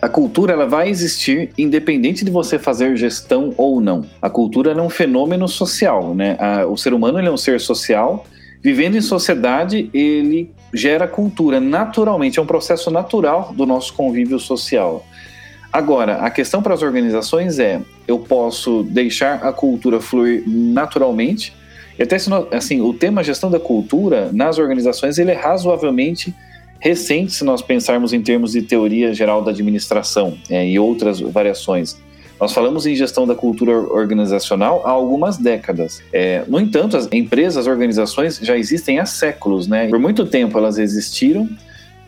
A 0.00 0.08
cultura 0.08 0.52
ela 0.52 0.66
vai 0.66 0.88
existir 0.88 1.50
independente 1.58 2.24
de 2.24 2.30
você 2.30 2.58
fazer 2.58 2.96
gestão 2.96 3.52
ou 3.56 3.80
não. 3.80 4.04
A 4.22 4.30
cultura 4.30 4.72
é 4.72 4.80
um 4.80 4.90
fenômeno 4.90 5.48
social, 5.48 6.14
né? 6.14 6.36
o 6.68 6.76
ser 6.76 6.92
humano 6.92 7.18
é 7.18 7.30
um 7.30 7.36
ser 7.36 7.60
social. 7.60 8.26
Vivendo 8.62 8.96
em 8.96 9.00
sociedade, 9.00 9.90
ele 9.92 10.50
gera 10.72 11.08
cultura 11.08 11.60
naturalmente, 11.60 12.38
é 12.38 12.42
um 12.42 12.46
processo 12.46 12.90
natural 12.90 13.52
do 13.56 13.64
nosso 13.64 13.94
convívio 13.94 14.38
social. 14.38 15.04
Agora, 15.72 16.16
a 16.16 16.30
questão 16.30 16.62
para 16.62 16.74
as 16.74 16.82
organizações 16.82 17.58
é: 17.58 17.80
eu 18.06 18.18
posso 18.18 18.82
deixar 18.84 19.44
a 19.46 19.52
cultura 19.52 20.00
fluir 20.00 20.42
naturalmente, 20.46 21.52
e 21.98 22.02
até 22.02 22.16
assim, 22.52 22.80
o 22.80 22.92
tema 22.92 23.24
gestão 23.24 23.50
da 23.50 23.58
cultura 23.58 24.30
nas 24.32 24.58
organizações 24.58 25.18
ele 25.18 25.30
é 25.30 25.34
razoavelmente 25.34 26.34
recente 26.78 27.32
se 27.32 27.44
nós 27.44 27.62
pensarmos 27.62 28.12
em 28.12 28.20
termos 28.20 28.52
de 28.52 28.62
teoria 28.62 29.14
geral 29.14 29.42
da 29.42 29.50
administração 29.50 30.36
é, 30.50 30.66
e 30.66 30.78
outras 30.78 31.20
variações. 31.20 31.96
Nós 32.38 32.52
falamos 32.52 32.86
em 32.86 32.94
gestão 32.94 33.26
da 33.26 33.34
cultura 33.34 33.72
organizacional 33.72 34.82
há 34.84 34.90
algumas 34.90 35.38
décadas. 35.38 36.02
É, 36.12 36.44
no 36.46 36.60
entanto, 36.60 36.96
as 36.96 37.08
empresas, 37.10 37.56
as 37.56 37.66
organizações 37.66 38.38
já 38.42 38.58
existem 38.58 38.98
há 38.98 39.06
séculos, 39.06 39.66
né? 39.66 39.88
Por 39.88 39.98
muito 39.98 40.26
tempo 40.26 40.58
elas 40.58 40.78
existiram, 40.78 41.48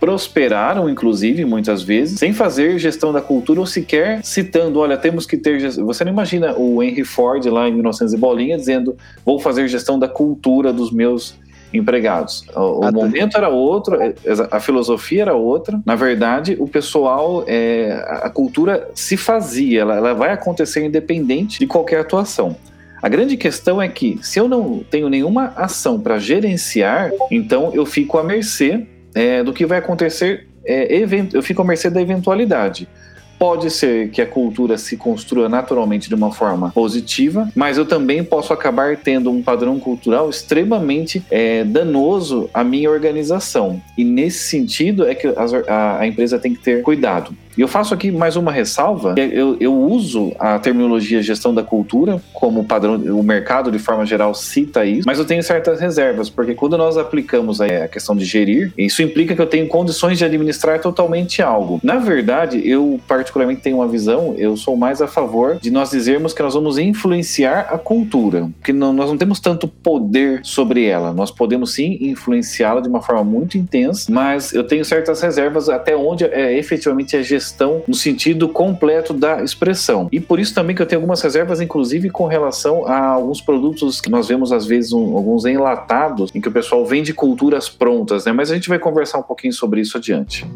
prosperaram, 0.01 0.89
inclusive, 0.89 1.45
muitas 1.45 1.83
vezes, 1.83 2.19
sem 2.19 2.33
fazer 2.33 2.79
gestão 2.79 3.13
da 3.13 3.21
cultura 3.21 3.61
ou 3.61 3.67
sequer 3.67 4.25
citando, 4.25 4.79
olha, 4.79 4.97
temos 4.97 5.27
que 5.27 5.37
ter. 5.37 5.71
Você 5.71 6.05
não 6.05 6.13
imagina 6.13 6.55
o 6.57 6.83
Henry 6.83 7.05
Ford 7.05 7.45
lá 7.47 7.69
em 7.69 7.73
1900 7.73 8.15
e 8.15 8.17
bolinha 8.17 8.57
dizendo, 8.57 8.97
vou 9.25 9.39
fazer 9.39 9.67
gestão 9.69 9.99
da 9.99 10.09
cultura 10.09 10.73
dos 10.73 10.91
meus 10.91 11.35
empregados. 11.73 12.45
O, 12.55 12.87
o 12.87 12.93
momento 12.93 13.37
era 13.37 13.49
outro, 13.49 13.97
é, 14.01 14.15
a 14.51 14.61
filosofia 14.61 15.23
era 15.23 15.35
outra. 15.35 15.81
Na 15.85 15.95
verdade, 15.95 16.57
o 16.59 16.67
pessoal, 16.67 17.45
é, 17.47 17.93
a 18.23 18.31
cultura 18.31 18.89
se 18.95 19.17
fazia, 19.17 19.83
ela, 19.83 19.97
ela 19.97 20.15
vai 20.15 20.31
acontecer 20.31 20.85
independente 20.85 21.59
de 21.59 21.67
qualquer 21.67 22.01
atuação. 22.01 22.57
A 23.01 23.09
grande 23.09 23.37
questão 23.37 23.81
é 23.81 23.89
que, 23.89 24.19
se 24.23 24.41
eu 24.41 24.49
não 24.49 24.81
tenho 24.91 25.09
nenhuma 25.09 25.53
ação 25.57 26.01
para 26.01 26.19
gerenciar, 26.19 27.13
então 27.31 27.73
eu 27.73 27.87
fico 27.87 28.19
à 28.19 28.25
mercê 28.25 28.87
é, 29.19 29.43
do 29.43 29.53
que 29.53 29.67
vai 29.67 29.79
acontecer, 29.79 30.47
é, 30.65 30.87
eu 31.33 31.43
fico 31.43 31.61
à 31.61 31.65
mercê 31.65 31.91
da 31.91 32.01
eventualidade. 32.01 32.89
Pode 33.37 33.69
ser 33.71 34.11
que 34.11 34.23
a 34.23 34.27
cultura 34.27 34.79
se 34.79 34.97
construa 34.97 35.49
naturalmente 35.49 36.09
de 36.09 36.15
uma 36.15 36.31
forma 36.33 36.71
positiva, 36.71 37.51
mas 37.55 37.79
eu 37.79 37.85
também 37.85 38.23
posso 38.23 38.53
acabar 38.53 38.97
tendo 38.97 39.31
um 39.31 39.43
padrão 39.43 39.79
cultural 39.81 40.31
extremamente 40.31 41.25
é, 41.31 41.65
danoso 41.65 42.49
à 42.55 42.63
minha 42.63 42.91
organização. 42.91 43.83
E 43.97 44.05
nesse 44.05 44.49
sentido 44.49 45.07
é 45.07 45.15
que 45.15 45.27
a, 45.27 45.99
a 45.99 46.07
empresa 46.07 46.39
tem 46.39 46.55
que 46.55 46.61
ter 46.61 46.83
cuidado. 46.83 47.35
E 47.59 47.61
eu 47.61 47.67
faço 47.67 47.93
aqui 47.93 48.13
mais 48.13 48.37
uma 48.37 48.53
ressalva. 48.53 49.17
Eu, 49.19 49.57
eu 49.59 49.77
uso 49.77 50.33
a 50.39 50.61
terminologia 50.61 51.21
gestão 51.21 51.53
da 51.53 51.61
cultura 51.61 52.23
como 52.33 52.63
padrão, 52.63 52.95
o 52.95 53.21
mercado 53.21 53.73
de 53.73 53.81
forma 53.81 54.07
geral 54.07 54.33
cita 54.33 54.87
isso, 54.87 55.03
mas 55.05 55.19
eu 55.19 55.25
tenho 55.25 55.43
certas 55.43 55.81
reservas, 55.81 56.31
porque 56.31 56.55
quando 56.55 56.79
nós 56.79 56.97
aplicamos 56.97 57.61
a 57.61 57.89
questão 57.89 58.15
de 58.15 58.25
gerir, 58.25 58.73
isso 58.79 59.03
implica 59.03 59.35
que 59.35 59.43
eu 59.43 59.47
tenho 59.47 59.67
condições 59.67 60.19
de 60.19 60.25
administrar 60.25 60.81
totalmente 60.81 61.43
algo. 61.43 61.81
Na 61.83 61.97
verdade, 61.97 62.63
eu 62.65 63.01
particularmente 63.09 63.61
tenho 63.61 63.79
uma 63.79 63.89
visão, 63.89 64.37
eu 64.39 64.57
sou 64.57 64.77
mais 64.77 65.03
a 65.03 65.09
favor 65.09 65.59
de 65.61 65.69
nós 65.69 65.91
dizermos 65.91 66.33
que 66.33 66.41
nós 66.41 66.55
vamos 66.55 66.79
influenciar 66.79 67.67
a 67.73 67.77
cultura, 67.77 68.49
porque 68.61 68.73
não, 68.73 68.93
nós 68.93 69.11
não 69.11 69.19
temos 69.19 69.41
tanto 69.41 69.67
poder 69.67 70.43
sobre 70.45 70.85
ela. 70.85 71.13
Nós 71.13 71.33
podemos 71.33 71.75
sim 71.75 71.99
influenciá-la 72.03 72.81
de 72.81 72.89
uma 72.89 73.03
forma 73.03 73.25
muito 73.25 73.59
intensa, 73.59 74.13
mas 74.13 74.53
eu 74.53 74.63
tenho 74.63 74.85
certas 74.85 75.21
reservas 75.21 75.69
até 75.69 75.97
onde 75.97 76.23
é 76.23 76.57
efetivamente 76.57 77.17
a 77.17 77.23
gestão 77.23 77.48
gestão 77.49 77.83
no 77.87 77.95
sentido 77.95 78.49
completo 78.49 79.15
da 79.15 79.43
expressão. 79.43 80.09
E 80.13 80.21
por 80.21 80.39
isso 80.39 80.55
também 80.55 80.77
que 80.77 80.83
eu 80.83 80.87
tenho 80.87 81.01
algumas 81.01 81.21
reservas, 81.23 81.61
inclusive 81.61 82.11
com 82.11 82.27
relação 82.27 82.87
a 82.87 83.07
alguns 83.09 83.41
produtos 83.41 84.01
que 84.01 84.11
nós 84.11 84.29
vemos 84.29 84.53
às 84.53 84.67
vezes 84.67 84.93
um, 84.93 85.17
alguns 85.17 85.45
enlatados, 85.45 86.31
em 86.35 86.41
que 86.41 86.49
o 86.49 86.53
pessoal 86.53 86.85
vende 86.85 87.13
culturas 87.15 87.69
prontas, 87.69 88.25
né? 88.25 88.33
Mas 88.33 88.51
a 88.51 88.55
gente 88.55 88.69
vai 88.69 88.79
conversar 88.79 89.19
um 89.19 89.23
pouquinho 89.23 89.53
sobre 89.53 89.81
isso 89.81 89.97
adiante. 89.97 90.47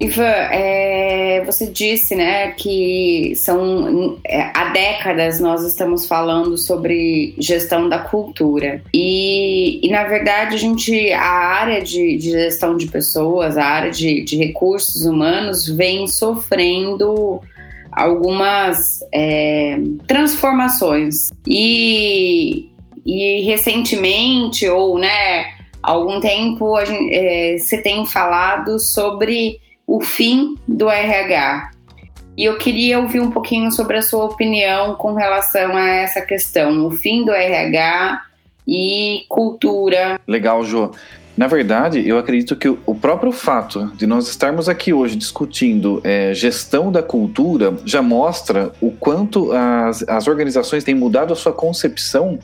Ivan, 0.00 0.22
é, 0.22 1.42
você 1.44 1.66
disse 1.66 2.14
né, 2.14 2.52
que 2.52 3.32
são 3.34 4.16
é, 4.24 4.42
há 4.54 4.70
décadas 4.70 5.40
nós 5.40 5.64
estamos 5.64 6.06
falando 6.06 6.56
sobre 6.56 7.34
gestão 7.36 7.88
da 7.88 7.98
cultura. 7.98 8.80
E, 8.94 9.84
e 9.84 9.90
na 9.90 10.04
verdade, 10.04 10.54
a 10.54 10.58
gente, 10.58 11.12
a 11.12 11.20
área 11.20 11.82
de, 11.82 12.16
de 12.16 12.30
gestão 12.30 12.76
de 12.76 12.86
pessoas, 12.86 13.56
a 13.56 13.64
área 13.64 13.90
de, 13.90 14.22
de 14.22 14.36
recursos 14.36 15.04
humanos 15.04 15.66
vem 15.66 16.06
sofrendo 16.06 17.40
algumas 17.90 19.00
é, 19.12 19.78
transformações. 20.06 21.32
E, 21.44 22.70
e 23.04 23.42
recentemente, 23.42 24.68
ou 24.68 24.96
né, 24.96 25.46
há 25.82 25.90
algum 25.90 26.20
tempo, 26.20 26.78
gente, 26.84 27.12
é, 27.12 27.58
você 27.58 27.82
tem 27.82 28.06
falado 28.06 28.78
sobre 28.78 29.58
o 29.88 30.02
fim 30.02 30.54
do 30.68 30.90
RH. 30.90 31.70
E 32.36 32.44
eu 32.44 32.58
queria 32.58 33.00
ouvir 33.00 33.20
um 33.20 33.30
pouquinho 33.30 33.72
sobre 33.72 33.96
a 33.96 34.02
sua 34.02 34.26
opinião 34.26 34.94
com 34.94 35.14
relação 35.14 35.74
a 35.74 35.88
essa 35.88 36.20
questão, 36.20 36.86
o 36.86 36.90
fim 36.90 37.24
do 37.24 37.32
RH 37.32 38.22
e 38.66 39.24
cultura. 39.28 40.20
Legal, 40.28 40.62
Jô. 40.62 40.92
Na 41.36 41.46
verdade, 41.46 42.06
eu 42.06 42.18
acredito 42.18 42.54
que 42.56 42.68
o 42.68 42.94
próprio 42.94 43.32
fato 43.32 43.92
de 43.96 44.06
nós 44.06 44.28
estarmos 44.28 44.68
aqui 44.68 44.92
hoje 44.92 45.16
discutindo 45.16 46.00
é, 46.04 46.34
gestão 46.34 46.92
da 46.92 47.02
cultura 47.02 47.76
já 47.84 48.02
mostra 48.02 48.72
o 48.80 48.90
quanto 48.90 49.52
as, 49.52 50.06
as 50.08 50.26
organizações 50.26 50.84
têm 50.84 50.96
mudado 50.96 51.32
a 51.32 51.36
sua 51.36 51.52
concepção 51.52 52.40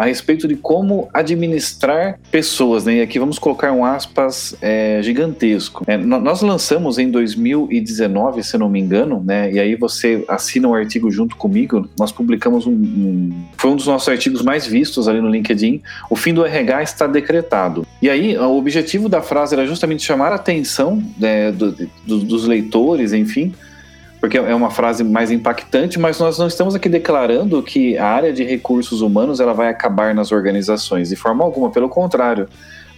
a 0.00 0.06
respeito 0.06 0.48
de 0.48 0.56
como 0.56 1.10
administrar 1.12 2.18
pessoas, 2.30 2.86
né? 2.86 2.94
E 2.96 3.00
aqui 3.02 3.18
vamos 3.18 3.38
colocar 3.38 3.70
um 3.70 3.84
aspas 3.84 4.56
é, 4.62 4.98
gigantesco. 5.02 5.84
É, 5.86 5.98
nós 5.98 6.40
lançamos 6.40 6.98
em 6.98 7.10
2019, 7.10 8.42
se 8.42 8.56
não 8.56 8.70
me 8.70 8.80
engano, 8.80 9.22
né? 9.22 9.52
E 9.52 9.60
aí 9.60 9.76
você 9.76 10.24
assina 10.26 10.68
um 10.68 10.74
artigo 10.74 11.10
junto 11.10 11.36
comigo. 11.36 11.86
Nós 11.98 12.10
publicamos 12.10 12.66
um, 12.66 12.72
um 12.72 13.44
foi 13.58 13.72
um 13.72 13.76
dos 13.76 13.86
nossos 13.86 14.08
artigos 14.08 14.40
mais 14.40 14.66
vistos 14.66 15.06
ali 15.06 15.20
no 15.20 15.28
LinkedIn. 15.28 15.82
O 16.08 16.16
fim 16.16 16.32
do 16.32 16.46
RH 16.46 16.82
está 16.82 17.06
decretado. 17.06 17.86
E 18.00 18.08
aí 18.08 18.38
o 18.38 18.56
objetivo 18.56 19.06
da 19.06 19.20
frase 19.20 19.54
era 19.54 19.66
justamente 19.66 20.02
chamar 20.02 20.32
a 20.32 20.36
atenção 20.36 21.04
né, 21.18 21.52
do, 21.52 21.72
do, 22.06 22.18
dos 22.20 22.46
leitores, 22.46 23.12
enfim, 23.12 23.52
porque 24.20 24.36
é 24.36 24.54
uma 24.54 24.70
frase 24.70 25.02
mais 25.02 25.30
impactante, 25.30 25.98
mas 25.98 26.18
nós 26.18 26.38
não 26.38 26.46
estamos 26.46 26.74
aqui 26.74 26.88
declarando 26.90 27.62
que 27.62 27.96
a 27.96 28.06
área 28.06 28.32
de 28.32 28.44
recursos 28.44 29.00
humanos 29.00 29.40
ela 29.40 29.54
vai 29.54 29.68
acabar 29.68 30.14
nas 30.14 30.30
organizações, 30.30 31.08
de 31.08 31.16
forma 31.16 31.42
alguma, 31.42 31.70
pelo 31.70 31.88
contrário. 31.88 32.46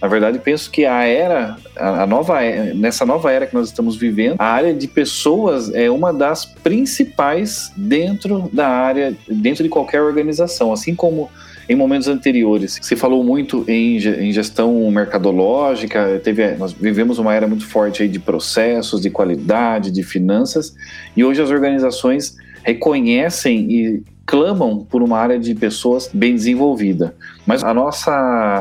Na 0.01 0.09
verdade, 0.09 0.37
penso 0.37 0.69
que 0.69 0.85
a 0.85 1.05
era, 1.05 1.55
a 1.77 2.05
nova, 2.05 2.41
nessa 2.75 3.05
nova 3.05 3.31
era 3.31 3.47
que 3.47 3.53
nós 3.53 3.69
estamos 3.69 3.95
vivendo, 3.95 4.35
a 4.37 4.45
área 4.45 4.73
de 4.73 4.85
pessoas 4.85 5.73
é 5.73 5.89
uma 5.89 6.11
das 6.11 6.43
principais 6.43 7.71
dentro 7.77 8.49
da 8.51 8.67
área, 8.67 9.15
dentro 9.29 9.63
de 9.63 9.69
qualquer 9.69 10.01
organização. 10.01 10.73
Assim 10.73 10.93
como 10.93 11.29
em 11.67 11.75
momentos 11.75 12.07
anteriores 12.07 12.79
se 12.81 12.95
falou 12.95 13.23
muito 13.23 13.63
em, 13.67 13.97
em 13.97 14.31
gestão 14.31 14.89
mercadológica, 14.91 16.19
teve, 16.23 16.55
nós 16.55 16.73
vivemos 16.73 17.17
uma 17.19 17.33
era 17.33 17.47
muito 17.47 17.65
forte 17.65 18.07
de 18.07 18.19
processos, 18.19 19.01
de 19.01 19.09
qualidade, 19.09 19.91
de 19.91 20.03
finanças, 20.03 20.75
e 21.15 21.23
hoje 21.23 21.41
as 21.41 21.49
organizações 21.49 22.35
reconhecem 22.63 23.71
e 23.71 24.03
clamam 24.25 24.85
por 24.89 25.01
uma 25.01 25.17
área 25.19 25.37
de 25.37 25.53
pessoas 25.53 26.09
bem 26.13 26.33
desenvolvida. 26.33 27.13
Mas 27.45 27.63
a 27.63 27.73
nossa 27.73 28.11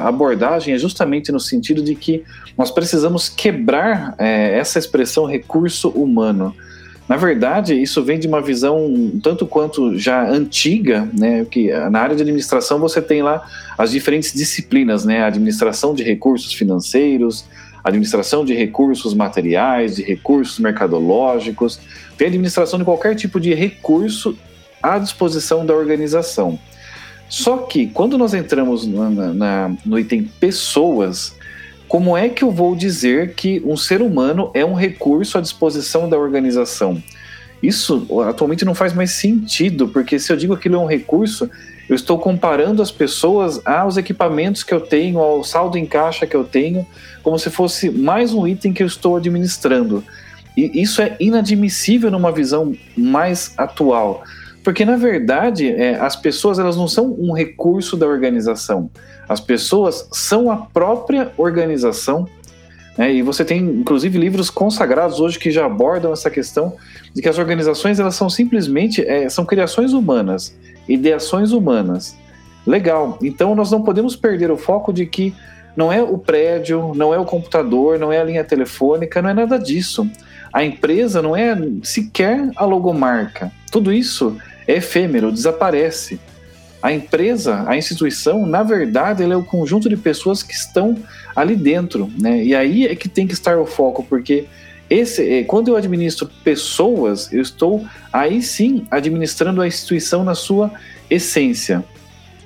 abordagem 0.05 0.75
é 0.75 0.79
justamente 0.79 1.31
no 1.31 1.39
sentido 1.39 1.83
de 1.83 1.95
que 1.95 2.25
nós 2.59 2.71
precisamos 2.71 3.29
quebrar 3.29 4.15
é, 4.19 4.59
essa 4.59 4.79
expressão 4.79 5.25
recurso 5.25 5.89
humano. 5.91 6.55
Na 7.13 7.19
verdade, 7.19 7.75
isso 7.75 8.03
vem 8.03 8.19
de 8.19 8.27
uma 8.27 8.41
visão 8.41 9.13
tanto 9.23 9.47
quanto 9.47 9.99
já 9.99 10.27
antiga, 10.27 11.07
né? 11.13 11.45
Que 11.45 11.71
na 11.91 12.01
área 12.01 12.17
de 12.17 12.23
administração 12.23 12.79
você 12.79 13.03
tem 13.03 13.23
lá 13.23 13.47
as 13.77 13.91
diferentes 13.91 14.33
disciplinas, 14.33 15.05
né? 15.05 15.23
administração 15.23 15.95
de 15.95 16.03
recursos 16.03 16.55
financeiros, 16.55 17.45
administração 17.85 18.47
de 18.47 18.55
recursos 18.55 19.13
materiais, 19.13 19.97
de 19.97 20.03
recursos 20.03 20.59
mercadológicos, 20.59 21.79
tem 22.17 22.29
administração 22.29 22.79
de 22.79 22.85
qualquer 22.87 23.15
tipo 23.15 23.39
de 23.39 23.53
recurso 23.53 24.35
à 24.83 24.99
disposição 24.99 25.67
da 25.67 25.75
organização. 25.75 26.59
Só 27.29 27.59
que 27.59 27.89
quando 27.89 28.17
nós 28.17 28.33
entramos 28.33 28.87
na, 28.87 29.11
na, 29.11 29.77
no 29.85 29.99
item 29.99 30.31
pessoas, 30.41 31.37
como 31.93 32.17
é 32.17 32.31
que 32.31 32.43
eu 32.43 32.51
vou 32.51 32.75
dizer 32.75 33.35
que 33.35 33.63
um 33.67 33.77
ser 33.77 34.01
humano 34.01 34.51
é 34.55 34.65
um 34.65 34.73
recurso 34.73 35.37
à 35.37 35.43
disposição 35.43 36.09
da 36.09 36.17
organização? 36.17 37.03
Isso 37.63 38.07
atualmente 38.27 38.65
não 38.65 38.75
faz 38.75 38.95
mais 38.95 39.11
sentido, 39.11 39.87
porque 39.87 40.19
se 40.19 40.33
eu 40.33 40.37
digo 40.39 40.55
que 40.55 40.61
aquilo 40.61 40.77
é 40.77 40.79
um 40.79 40.87
recurso, 40.87 41.51
eu 41.91 41.95
estou 41.95 42.19
comparando 42.19 42.81
as 42.81 42.91
pessoas 42.91 43.61
aos 43.67 43.99
equipamentos 43.99 44.63
que 44.63 44.73
eu 44.73 44.81
tenho, 44.81 45.19
ao 45.19 45.45
saldo 45.45 45.77
em 45.77 45.85
caixa 45.85 46.27
que 46.27 46.35
eu 46.35 46.45
tenho, 46.45 46.87
como 47.23 47.39
se 47.39 47.51
fosse 47.51 47.91
mais 47.91 48.33
um 48.33 48.49
item 48.49 48.73
que 48.73 48.83
eu 48.83 48.87
estou 48.87 49.19
administrando. 49.19 50.03
E 50.57 50.81
isso 50.81 51.03
é 51.03 51.15
inadmissível 51.21 52.11
numa 52.11 52.33
visão 52.33 52.75
mais 52.97 53.53
atual. 53.59 54.25
Porque, 54.63 54.85
na 54.85 54.97
verdade, 54.97 55.69
é, 55.69 55.97
as 55.97 56.15
pessoas 56.15 56.59
elas 56.59 56.77
não 56.77 56.87
são 56.87 57.15
um 57.19 57.33
recurso 57.33 57.97
da 57.97 58.07
organização. 58.07 58.91
As 59.29 59.41
pessoas 59.41 60.09
são 60.13 60.51
a 60.51 60.57
própria 60.57 61.33
organização. 61.37 62.29
Né? 62.97 63.15
E 63.15 63.23
você 63.23 63.45
tem, 63.45 63.61
inclusive, 63.61 64.19
livros 64.19 64.51
consagrados 64.51 65.19
hoje 65.19 65.39
que 65.39 65.51
já 65.51 65.67
abordam 65.67 66.13
essa 66.13 66.31
questão 66.31 66.77
de 67.13 67.21
que 67.21 67.29
as 67.29 67.39
organizações 67.39 67.99
elas 67.99 68.15
são 68.15 68.31
simplesmente 68.31 69.05
é, 69.07 69.29
são 69.29 69.45
criações 69.45 69.93
humanas, 69.93 70.57
ideações 70.89 71.51
humanas. 71.51 72.17
Legal. 72.65 73.19
Então, 73.21 73.55
nós 73.57 73.71
não 73.71 73.83
podemos 73.83 74.15
perder 74.15 74.51
o 74.51 74.57
foco 74.57 74.93
de 74.93 75.07
que 75.07 75.35
não 75.77 75.93
é 75.93 76.01
o 76.01 76.19
prédio, 76.19 76.93
não 76.95 77.13
é 77.13 77.19
o 77.19 77.25
computador, 77.25 77.99
não 77.99 78.13
é 78.13 78.21
a 78.21 78.25
linha 78.25 78.45
telefônica, 78.45 79.21
não 79.21 79.31
é 79.31 79.35
nada 79.35 79.59
disso. 79.59 80.09
A 80.53 80.63
empresa 80.63 81.23
não 81.23 81.37
é 81.37 81.57
sequer 81.83 82.51
a 82.55 82.65
logomarca. 82.65 83.51
Tudo 83.71 83.91
isso 83.93 84.37
é 84.73 84.77
efêmero, 84.77 85.31
desaparece. 85.31 86.19
A 86.83 86.93
empresa, 86.93 87.65
a 87.69 87.77
instituição, 87.77 88.45
na 88.47 88.63
verdade, 88.63 89.23
ela 89.23 89.35
é 89.35 89.37
o 89.37 89.45
conjunto 89.45 89.89
de 89.89 89.97
pessoas 89.97 90.43
que 90.43 90.53
estão 90.53 90.97
ali 91.35 91.55
dentro, 91.55 92.11
né? 92.19 92.43
E 92.43 92.55
aí 92.55 92.87
é 92.87 92.97
que 92.97 93.09
tem 93.09 93.27
que 93.27 93.35
estar 93.35 93.57
o 93.59 93.67
foco, 93.67 94.03
porque 94.03 94.47
esse, 94.91 95.27
é, 95.31 95.45
quando 95.45 95.69
eu 95.69 95.77
administro 95.77 96.29
pessoas, 96.43 97.33
eu 97.33 97.41
estou 97.41 97.85
aí 98.13 98.43
sim 98.43 98.85
administrando 98.91 99.63
a 99.63 99.67
instituição 99.67 100.25
na 100.25 100.35
sua 100.35 100.73
essência. 101.09 101.85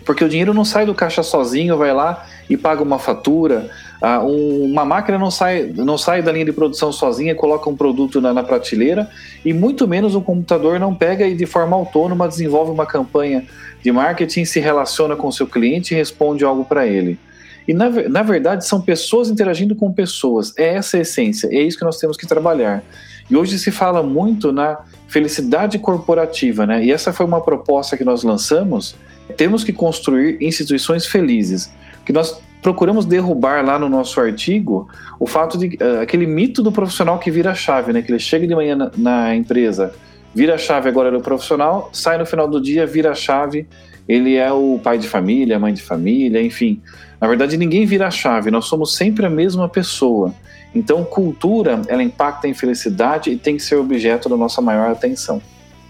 Porque 0.05 0.23
o 0.23 0.29
dinheiro 0.29 0.55
não 0.55 0.65
sai 0.65 0.87
do 0.87 0.95
caixa 0.95 1.23
sozinho, 1.23 1.77
vai 1.77 1.93
lá 1.93 2.27
e 2.49 2.57
paga 2.57 2.83
uma 2.83 2.99
fatura, 2.99 3.71
ah, 4.01 4.21
uma 4.23 4.85
máquina 4.85 5.19
não 5.19 5.31
sai, 5.31 5.73
não 5.75 5.97
sai 5.97 6.23
da 6.23 6.31
linha 6.31 6.45
de 6.45 6.53
produção 6.53 6.93
sozinha, 6.93 7.35
coloca 7.35 7.69
um 7.69 7.77
produto 7.77 8.21
na, 8.21 8.33
na, 8.33 8.43
prateleira, 8.43 9.09
e 9.45 9.53
muito 9.53 9.89
menos 9.89 10.15
um 10.15 10.21
computador 10.21 10.79
não 10.79 10.95
pega 10.95 11.27
e 11.27 11.35
de 11.35 11.47
forma 11.47 11.77
autônoma 11.77 12.29
desenvolve 12.29 12.71
uma 12.71 12.87
campanha 12.87 13.45
de 13.83 13.91
marketing, 13.91 14.45
se 14.45 14.61
relaciona 14.61 15.17
com 15.17 15.29
o 15.29 15.33
seu 15.33 15.47
cliente 15.47 15.95
e 15.95 15.97
responde 15.97 16.45
algo 16.45 16.65
para 16.65 16.87
ele. 16.87 17.19
E 17.67 17.75
na, 17.75 17.89
na 17.89 18.23
verdade 18.23 18.67
são 18.67 18.81
pessoas 18.81 19.29
interagindo 19.29 19.75
com 19.75 19.93
pessoas, 19.93 20.53
é 20.57 20.75
essa 20.75 20.99
a 20.99 21.01
essência, 21.01 21.49
é 21.51 21.63
isso 21.63 21.79
que 21.79 21.85
nós 21.85 21.99
temos 21.99 22.17
que 22.17 22.27
trabalhar. 22.27 22.83
E 23.29 23.37
hoje 23.37 23.59
se 23.59 23.71
fala 23.71 24.03
muito 24.03 24.53
na 24.53 24.79
felicidade 25.09 25.79
corporativa, 25.79 26.65
né? 26.65 26.85
E 26.85 26.93
essa 26.93 27.13
foi 27.13 27.27
uma 27.27 27.41
proposta 27.41 27.97
que 27.97 28.05
nós 28.05 28.23
lançamos. 28.23 28.95
Temos 29.37 29.65
que 29.65 29.73
construir 29.73 30.39
instituições 30.41 31.07
felizes, 31.07 31.73
que 32.05 32.13
nós 32.13 32.41
procuramos 32.67 33.07
derrubar 33.07 33.65
lá 33.65 33.79
no 33.79 33.89
nosso 33.89 34.21
artigo 34.21 34.89
o 35.21 35.27
fato 35.29 35.57
de 35.57 35.79
uh, 35.81 36.01
aquele 36.03 36.27
mito 36.27 36.65
do 36.65 36.73
profissional 36.73 37.17
que 37.17 37.31
vira 37.31 37.53
a 37.53 37.55
chave, 37.55 37.93
né? 37.93 38.03
Que 38.03 38.11
ele 38.11 38.19
chega 38.19 38.45
de 38.45 38.57
manhã 38.57 38.75
na, 38.75 38.91
na 38.97 39.37
empresa, 39.37 39.95
vira 40.35 40.57
a 40.57 40.59
chave 40.59 40.89
agora 40.89 41.09
do 41.09 41.21
profissional, 41.21 41.89
sai 41.93 42.19
no 42.19 42.27
final 42.27 42.49
do 42.49 42.61
dia, 42.61 42.85
vira 42.85 43.13
a 43.13 43.15
chave, 43.15 43.69
ele 44.09 44.35
é 44.35 44.51
o 44.51 44.81
pai 44.83 44.99
de 44.99 45.07
família, 45.07 45.61
mãe 45.61 45.73
de 45.73 45.81
família, 45.81 46.43
enfim. 46.43 46.83
Na 47.21 47.29
verdade, 47.29 47.57
ninguém 47.57 47.87
vira 47.87 48.09
a 48.09 48.11
chave, 48.11 48.51
nós 48.51 48.65
somos 48.65 48.97
sempre 48.97 49.25
a 49.25 49.31
mesma 49.31 49.69
pessoa. 49.69 50.35
Então, 50.75 51.05
cultura, 51.05 51.81
ela 51.87 52.03
impacta 52.03 52.49
em 52.49 52.53
felicidade 52.53 53.31
e 53.31 53.37
tem 53.37 53.57
que 53.57 53.63
ser 53.63 53.77
objeto 53.77 54.29
da 54.29 54.37
nossa 54.37 54.61
maior 54.61 54.91
atenção. 54.91 55.41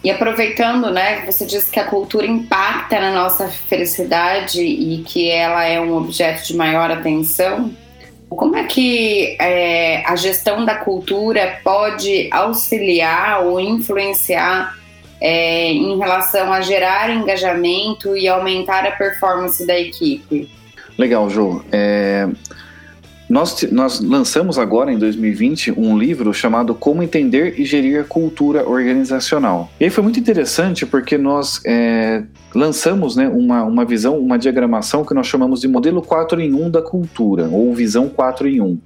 E 0.04 0.10
aproveitando, 0.10 0.90
né, 0.90 1.24
você 1.26 1.44
disse 1.44 1.70
que 1.70 1.80
a 1.80 1.84
cultura 1.84 2.26
impacta 2.26 3.00
na 3.00 3.12
nossa 3.12 3.48
felicidade 3.48 4.62
e 4.62 5.02
que 5.02 5.28
ela 5.28 5.64
é 5.64 5.80
um 5.80 5.96
objeto 5.96 6.46
de 6.46 6.56
maior 6.56 6.90
atenção. 6.90 7.72
Como 8.28 8.56
é 8.56 8.64
que 8.64 9.36
é, 9.40 10.04
a 10.04 10.14
gestão 10.16 10.64
da 10.64 10.76
cultura 10.76 11.60
pode 11.64 12.28
auxiliar 12.30 13.44
ou 13.44 13.58
influenciar 13.58 14.76
é, 15.20 15.72
em 15.72 15.96
relação 15.98 16.52
a 16.52 16.60
gerar 16.60 17.10
engajamento 17.10 18.16
e 18.16 18.28
aumentar 18.28 18.86
a 18.86 18.90
performance 18.92 19.66
da 19.66 19.78
equipe? 19.78 20.48
Legal, 20.98 21.28
Ju. 21.30 21.64
É, 21.70 22.28
nós, 23.28 23.62
nós 23.72 24.00
lançamos 24.00 24.58
agora, 24.58 24.92
em 24.92 24.98
2020, 24.98 25.72
um 25.76 25.98
livro 25.98 26.32
chamado 26.32 26.74
Como 26.74 27.02
Entender 27.02 27.58
e 27.58 27.64
Gerir 27.64 28.00
a 28.00 28.04
Cultura 28.04 28.68
Organizacional. 28.68 29.68
E 29.80 29.90
foi 29.90 30.04
muito 30.04 30.20
interessante 30.20 30.86
porque 30.86 31.18
nós 31.18 31.60
é, 31.66 32.22
lançamos 32.54 33.16
né, 33.16 33.28
uma, 33.28 33.64
uma 33.64 33.84
visão, 33.84 34.16
uma 34.18 34.38
diagramação 34.38 35.04
que 35.04 35.12
nós 35.12 35.26
chamamos 35.26 35.60
de 35.60 35.66
modelo 35.66 36.00
4 36.00 36.40
em 36.40 36.54
1 36.54 36.70
da 36.70 36.82
cultura, 36.82 37.48
ou 37.50 37.74
visão 37.74 38.08
4 38.08 38.48
em 38.48 38.60
1 38.60 38.78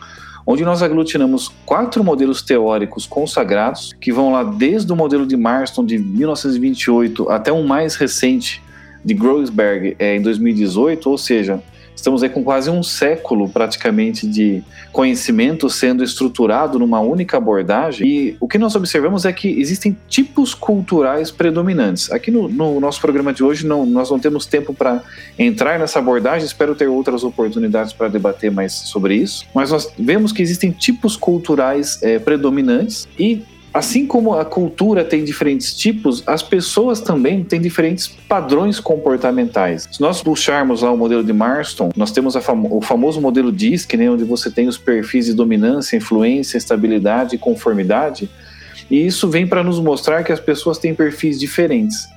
onde 0.46 0.64
nós 0.64 0.82
aglutinamos 0.82 1.52
quatro 1.64 2.02
modelos 2.02 2.42
teóricos 2.42 3.06
consagrados, 3.06 3.94
que 4.00 4.10
vão 4.10 4.32
lá 4.32 4.42
desde 4.42 4.92
o 4.92 4.96
modelo 4.96 5.24
de 5.24 5.36
Marston 5.36 5.84
de 5.84 5.96
1928 5.96 7.30
até 7.30 7.52
um 7.52 7.64
mais 7.64 7.94
recente 7.94 8.60
de 9.04 9.14
Groesberg 9.14 9.94
é, 9.98 10.16
em 10.16 10.22
2018, 10.22 11.08
ou 11.08 11.16
seja, 11.16 11.62
Estamos 12.00 12.22
aí 12.22 12.30
com 12.30 12.42
quase 12.42 12.70
um 12.70 12.82
século 12.82 13.46
praticamente 13.46 14.26
de 14.26 14.62
conhecimento 14.90 15.68
sendo 15.68 16.02
estruturado 16.02 16.78
numa 16.78 16.98
única 16.98 17.36
abordagem. 17.36 18.08
E 18.08 18.36
o 18.40 18.48
que 18.48 18.56
nós 18.56 18.74
observamos 18.74 19.26
é 19.26 19.32
que 19.34 19.60
existem 19.60 19.94
tipos 20.08 20.54
culturais 20.54 21.30
predominantes. 21.30 22.10
Aqui 22.10 22.30
no, 22.30 22.48
no 22.48 22.80
nosso 22.80 23.02
programa 23.02 23.34
de 23.34 23.44
hoje 23.44 23.66
não, 23.66 23.84
nós 23.84 24.10
não 24.10 24.18
temos 24.18 24.46
tempo 24.46 24.72
para 24.72 25.02
entrar 25.38 25.78
nessa 25.78 25.98
abordagem, 25.98 26.46
espero 26.46 26.74
ter 26.74 26.88
outras 26.88 27.22
oportunidades 27.22 27.92
para 27.92 28.08
debater 28.08 28.50
mais 28.50 28.72
sobre 28.72 29.16
isso, 29.16 29.44
mas 29.54 29.70
nós 29.70 29.92
vemos 29.98 30.32
que 30.32 30.40
existem 30.40 30.70
tipos 30.70 31.16
culturais 31.16 32.02
é, 32.02 32.18
predominantes 32.18 33.06
e 33.18 33.42
Assim 33.72 34.04
como 34.04 34.34
a 34.34 34.44
cultura 34.44 35.04
tem 35.04 35.24
diferentes 35.24 35.72
tipos, 35.72 36.24
as 36.26 36.42
pessoas 36.42 37.00
também 37.00 37.44
têm 37.44 37.60
diferentes 37.60 38.08
padrões 38.08 38.80
comportamentais. 38.80 39.88
Se 39.92 40.00
nós 40.00 40.20
puxarmos 40.20 40.82
lá 40.82 40.90
o 40.90 40.96
modelo 40.96 41.22
de 41.22 41.32
Marston, 41.32 41.90
nós 41.96 42.10
temos 42.10 42.34
famo 42.34 42.76
o 42.76 42.80
famoso 42.80 43.20
modelo 43.20 43.52
DISC, 43.52 43.96
né, 43.96 44.10
onde 44.10 44.24
você 44.24 44.50
tem 44.50 44.66
os 44.66 44.76
perfis 44.76 45.26
de 45.26 45.34
dominância, 45.34 45.96
influência, 45.96 46.58
estabilidade 46.58 47.36
e 47.36 47.38
conformidade. 47.38 48.28
E 48.90 49.06
isso 49.06 49.28
vem 49.28 49.46
para 49.46 49.62
nos 49.62 49.78
mostrar 49.78 50.24
que 50.24 50.32
as 50.32 50.40
pessoas 50.40 50.76
têm 50.76 50.92
perfis 50.92 51.38
diferentes. 51.38 52.08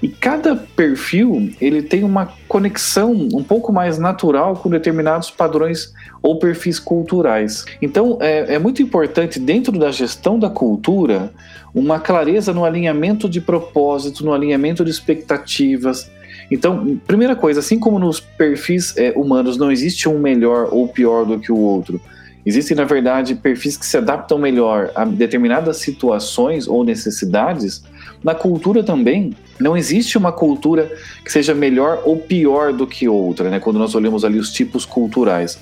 E 0.00 0.08
cada 0.08 0.54
perfil 0.54 1.50
ele 1.60 1.82
tem 1.82 2.04
uma 2.04 2.32
conexão 2.46 3.12
um 3.12 3.42
pouco 3.42 3.72
mais 3.72 3.98
natural 3.98 4.54
com 4.54 4.70
determinados 4.70 5.30
padrões 5.30 5.92
ou 6.22 6.38
perfis 6.38 6.78
culturais. 6.78 7.64
Então 7.82 8.16
é, 8.20 8.54
é 8.54 8.58
muito 8.58 8.80
importante 8.80 9.40
dentro 9.40 9.76
da 9.76 9.90
gestão 9.90 10.38
da 10.38 10.48
cultura 10.48 11.32
uma 11.74 11.98
clareza 11.98 12.52
no 12.52 12.64
alinhamento 12.64 13.28
de 13.28 13.40
propósito, 13.40 14.24
no 14.24 14.32
alinhamento 14.32 14.84
de 14.84 14.90
expectativas. 14.90 16.10
Então, 16.50 16.98
primeira 17.06 17.36
coisa, 17.36 17.60
assim 17.60 17.78
como 17.78 17.98
nos 17.98 18.20
perfis 18.20 18.96
é, 18.96 19.12
humanos 19.14 19.56
não 19.56 19.70
existe 19.70 20.08
um 20.08 20.18
melhor 20.18 20.68
ou 20.70 20.88
pior 20.88 21.26
do 21.26 21.38
que 21.38 21.52
o 21.52 21.58
outro, 21.58 22.00
existem, 22.46 22.76
na 22.76 22.84
verdade, 22.84 23.34
perfis 23.34 23.76
que 23.76 23.84
se 23.84 23.96
adaptam 23.96 24.38
melhor 24.38 24.90
a 24.94 25.04
determinadas 25.04 25.76
situações 25.76 26.66
ou 26.66 26.84
necessidades. 26.84 27.84
Na 28.24 28.34
cultura 28.34 28.82
também, 28.82 29.34
não 29.60 29.76
existe 29.76 30.16
uma 30.16 30.32
cultura 30.32 30.90
que 31.24 31.30
seja 31.30 31.54
melhor 31.54 32.02
ou 32.04 32.18
pior 32.18 32.72
do 32.72 32.86
que 32.86 33.08
outra, 33.08 33.50
né? 33.50 33.60
Quando 33.60 33.78
nós 33.78 33.94
olhamos 33.94 34.24
ali 34.24 34.38
os 34.38 34.52
tipos 34.52 34.84
culturais. 34.84 35.58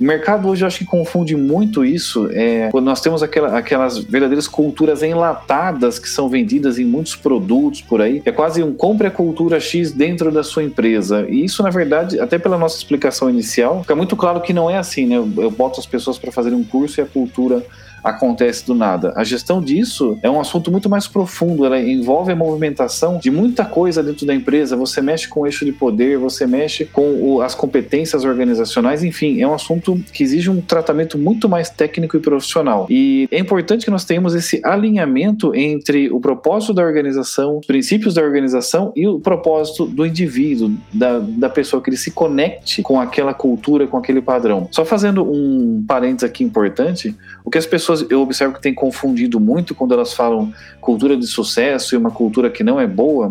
O 0.00 0.04
mercado 0.04 0.48
hoje 0.48 0.64
eu 0.64 0.66
acho 0.66 0.78
que 0.78 0.84
confunde 0.86 1.36
muito 1.36 1.84
isso. 1.84 2.30
É, 2.32 2.70
quando 2.70 2.86
nós 2.86 3.02
temos 3.02 3.22
aquela, 3.22 3.58
aquelas 3.58 3.98
verdadeiras 3.98 4.48
culturas 4.48 5.02
enlatadas 5.02 5.98
que 5.98 6.08
são 6.08 6.26
vendidas 6.26 6.78
em 6.78 6.86
muitos 6.86 7.14
produtos 7.14 7.82
por 7.82 8.00
aí. 8.00 8.22
É 8.24 8.32
quase 8.32 8.62
um 8.62 8.72
compre 8.72 9.08
a 9.08 9.10
cultura 9.10 9.60
X 9.60 9.92
dentro 9.92 10.32
da 10.32 10.42
sua 10.42 10.64
empresa. 10.64 11.26
E 11.28 11.44
isso, 11.44 11.62
na 11.62 11.68
verdade, 11.68 12.18
até 12.18 12.38
pela 12.38 12.56
nossa 12.56 12.78
explicação 12.78 13.28
inicial, 13.28 13.82
fica 13.82 13.94
muito 13.94 14.16
claro 14.16 14.40
que 14.40 14.54
não 14.54 14.70
é 14.70 14.78
assim, 14.78 15.04
né? 15.04 15.16
Eu, 15.16 15.30
eu 15.36 15.50
boto 15.50 15.78
as 15.78 15.86
pessoas 15.86 16.18
para 16.18 16.32
fazerem 16.32 16.58
um 16.58 16.64
curso 16.64 16.98
e 16.98 17.02
a 17.02 17.06
cultura 17.06 17.62
acontece 18.02 18.66
do 18.66 18.74
nada. 18.74 19.12
A 19.14 19.24
gestão 19.24 19.60
disso 19.60 20.18
é 20.22 20.30
um 20.30 20.40
assunto 20.40 20.70
muito 20.70 20.88
mais 20.88 21.06
profundo, 21.06 21.64
ela 21.64 21.78
envolve 21.78 22.32
a 22.32 22.36
movimentação 22.36 23.18
de 23.18 23.30
muita 23.40 23.64
coisa 23.64 24.02
dentro 24.02 24.26
da 24.26 24.34
empresa. 24.34 24.76
Você 24.76 25.00
mexe 25.00 25.26
com 25.26 25.40
o 25.40 25.46
eixo 25.46 25.64
de 25.64 25.72
poder, 25.72 26.18
você 26.18 26.46
mexe 26.46 26.84
com 26.84 27.14
o, 27.14 27.40
as 27.40 27.54
competências 27.54 28.22
organizacionais, 28.22 29.02
enfim, 29.02 29.40
é 29.40 29.48
um 29.48 29.54
assunto 29.54 29.98
que 30.12 30.22
exige 30.22 30.50
um 30.50 30.60
tratamento 30.60 31.16
muito 31.16 31.48
mais 31.48 31.70
técnico 31.70 32.18
e 32.18 32.20
profissional. 32.20 32.86
E 32.90 33.26
é 33.30 33.38
importante 33.38 33.86
que 33.86 33.90
nós 33.90 34.04
tenhamos 34.04 34.34
esse 34.34 34.60
alinhamento 34.62 35.54
entre 35.54 36.10
o 36.10 36.20
propósito 36.20 36.74
da 36.74 36.82
organização, 36.82 37.58
os 37.58 37.66
princípios 37.66 38.14
da 38.14 38.22
organização 38.22 38.92
e 38.94 39.08
o 39.08 39.18
propósito 39.18 39.86
do 39.86 40.04
indivíduo, 40.04 40.72
da, 40.92 41.18
da 41.18 41.48
pessoa, 41.48 41.82
que 41.82 41.88
ele 41.88 41.96
se 41.96 42.10
conecte 42.10 42.82
com 42.82 43.00
aquela 43.00 43.32
cultura, 43.32 43.86
com 43.86 43.96
aquele 43.96 44.20
padrão. 44.20 44.68
Só 44.70 44.84
fazendo 44.84 45.24
um 45.24 45.82
parênteses 45.88 46.24
aqui 46.24 46.44
importante, 46.44 47.16
o 47.42 47.50
que 47.50 47.56
as 47.56 47.66
pessoas 47.66 48.04
eu 48.10 48.20
observo 48.20 48.54
que 48.54 48.60
têm 48.60 48.74
confundido 48.74 49.40
muito 49.40 49.74
quando 49.74 49.94
elas 49.94 50.12
falam 50.12 50.52
cultura 50.80 51.16
de 51.16 51.26
sucesso 51.26 51.94
e 51.94 51.98
uma 51.98 52.10
cultura 52.10 52.50
que 52.50 52.62
não 52.62 52.78
é 52.78 52.86
boa, 52.86 53.29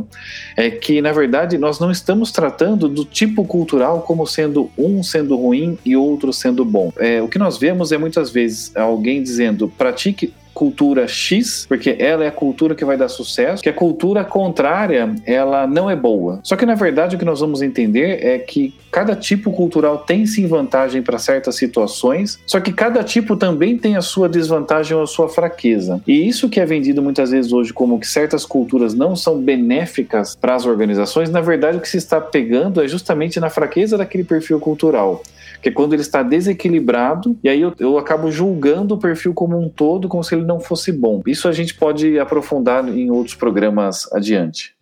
é 0.56 0.70
que 0.70 1.02
na 1.02 1.12
verdade 1.12 1.58
nós 1.58 1.80
não 1.80 1.92
estamos 1.92 2.32
tratando 2.32 2.88
do 2.88 3.06
tipo 3.06 3.46
cultural 3.46 4.02
como 4.02 4.26
sendo 4.26 4.70
um 4.78 5.02
sendo 5.04 5.36
ruim 5.36 5.78
e 5.86 5.96
outro 5.96 6.32
sendo 6.34 6.64
bom. 6.66 6.92
É, 6.98 7.22
o 7.22 7.28
que 7.28 7.40
nós 7.40 7.58
vemos 7.58 7.92
é 7.92 7.98
muitas 7.98 8.32
vezes 8.32 8.76
alguém 8.76 9.22
dizendo 9.22 9.68
pratique 9.68 10.34
cultura 10.54 11.08
X, 11.08 11.66
porque 11.68 11.96
ela 12.00 12.24
é 12.24 12.28
a 12.28 12.32
cultura 12.32 12.76
que 12.76 12.84
vai 12.84 12.98
dar 12.98 13.08
sucesso, 13.08 13.64
que 13.64 13.70
a 13.70 13.74
cultura 13.74 14.24
contrária, 14.24 15.14
ela 15.26 15.66
não 15.66 15.90
é 15.90 15.96
boa. 15.96 16.40
Só 16.44 16.56
que 16.56 16.66
na 16.66 16.76
verdade 16.76 17.16
o 17.16 17.20
que 17.20 17.26
nós 17.26 17.40
vamos 17.40 17.62
entender 17.62 18.26
é 18.26 18.38
que 18.40 18.74
cada 18.92 19.16
tipo 19.16 19.52
cultural 19.52 20.00
tem 20.00 20.26
sim 20.26 20.48
vantagem 20.48 21.02
para 21.02 21.18
certas 21.18 21.56
situações, 21.56 22.40
só 22.46 22.60
que 22.60 22.74
cada 22.74 23.04
tipo 23.04 23.38
também 23.38 23.78
tem 23.78 23.96
a 23.96 24.02
sua 24.02 24.28
desvantagem 24.28 24.96
ou 24.96 25.04
a 25.04 25.08
sua 25.08 25.30
fraqueza. 25.30 26.02
E 26.08 26.28
isso 26.28 26.50
que 26.50 26.60
é 26.60 26.66
vendido 26.66 27.02
muitas 27.02 27.32
vezes 27.32 27.52
hoje 27.52 27.72
como 27.72 28.00
que 28.00 28.08
certas 28.08 28.46
culturas 28.46 28.94
não 28.94 29.16
são 29.16 29.40
benéficas 29.40 30.36
para 30.36 30.56
as 30.56 30.66
organizações, 30.66 31.30
na 31.30 31.42
verdade 31.42 31.78
o 31.78 31.82
que 31.82 31.90
se 31.90 31.98
está 31.98 32.20
pegando 32.20 32.82
é 32.82 32.88
justamente 32.88 33.40
na 33.40 33.50
fraqueza 33.50 33.98
daquele 33.98 34.24
perfil 34.24 34.60
cultural 34.60 35.24
que 35.62 35.70
é 35.70 35.72
quando 35.72 35.94
ele 35.94 36.02
está 36.02 36.24
desequilibrado, 36.24 37.38
e 37.44 37.50
aí 37.50 37.62
eu, 37.62 37.74
eu 37.80 37.98
acabo 37.98 38.32
julgando 38.32 38.96
o 38.96 38.98
perfil 38.98 39.34
como 39.34 39.60
um 39.60 39.70
todo, 39.70 40.08
como 40.08 40.24
se 40.24 40.36
ele 40.36 40.46
não 40.46 40.60
fosse 40.60 40.92
bom. 40.92 41.22
Isso 41.26 41.48
a 41.48 41.52
gente 41.52 41.74
pode 41.74 42.18
aprofundar 42.20 42.88
em 42.88 43.12
outros 43.12 43.36
programas 43.36 44.12
adiante. 44.14 44.74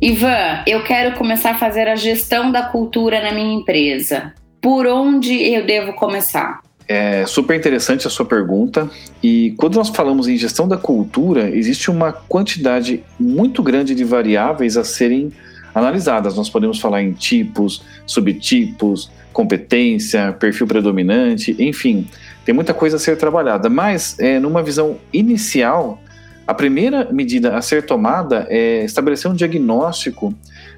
Ivan, 0.00 0.62
eu 0.66 0.82
quero 0.84 1.16
começar 1.16 1.52
a 1.52 1.54
fazer 1.54 1.88
a 1.88 1.96
gestão 1.96 2.52
da 2.52 2.62
cultura 2.64 3.22
na 3.22 3.32
minha 3.32 3.54
empresa. 3.54 4.34
Por 4.60 4.86
onde 4.86 5.32
eu 5.32 5.64
devo 5.64 5.94
começar? 5.94 6.60
É 6.86 7.24
super 7.24 7.56
interessante 7.56 8.06
a 8.06 8.10
sua 8.10 8.26
pergunta. 8.26 8.90
E 9.22 9.54
quando 9.56 9.76
nós 9.76 9.88
falamos 9.88 10.28
em 10.28 10.36
gestão 10.36 10.68
da 10.68 10.76
cultura, 10.76 11.48
existe 11.48 11.90
uma 11.90 12.12
quantidade 12.12 13.02
muito 13.18 13.62
grande 13.62 13.94
de 13.94 14.04
variáveis 14.04 14.76
a 14.76 14.84
serem 14.84 15.32
analisadas. 15.74 16.36
Nós 16.36 16.48
podemos 16.48 16.78
falar 16.78 17.02
em 17.02 17.12
tipos, 17.12 17.82
subtipos, 18.06 19.10
competência, 19.32 20.32
perfil 20.32 20.66
predominante, 20.66 21.56
enfim, 21.58 22.06
tem 22.44 22.54
muita 22.54 22.72
coisa 22.72 22.96
a 22.96 22.98
ser 22.98 23.16
trabalhada. 23.16 23.68
Mas, 23.68 24.18
é, 24.18 24.38
numa 24.38 24.62
visão 24.62 24.98
inicial, 25.12 25.98
a 26.46 26.54
primeira 26.54 27.08
medida 27.10 27.56
a 27.56 27.62
ser 27.62 27.84
tomada 27.84 28.46
é 28.48 28.84
estabelecer 28.84 29.30
um 29.30 29.34
diagnóstico 29.34 30.32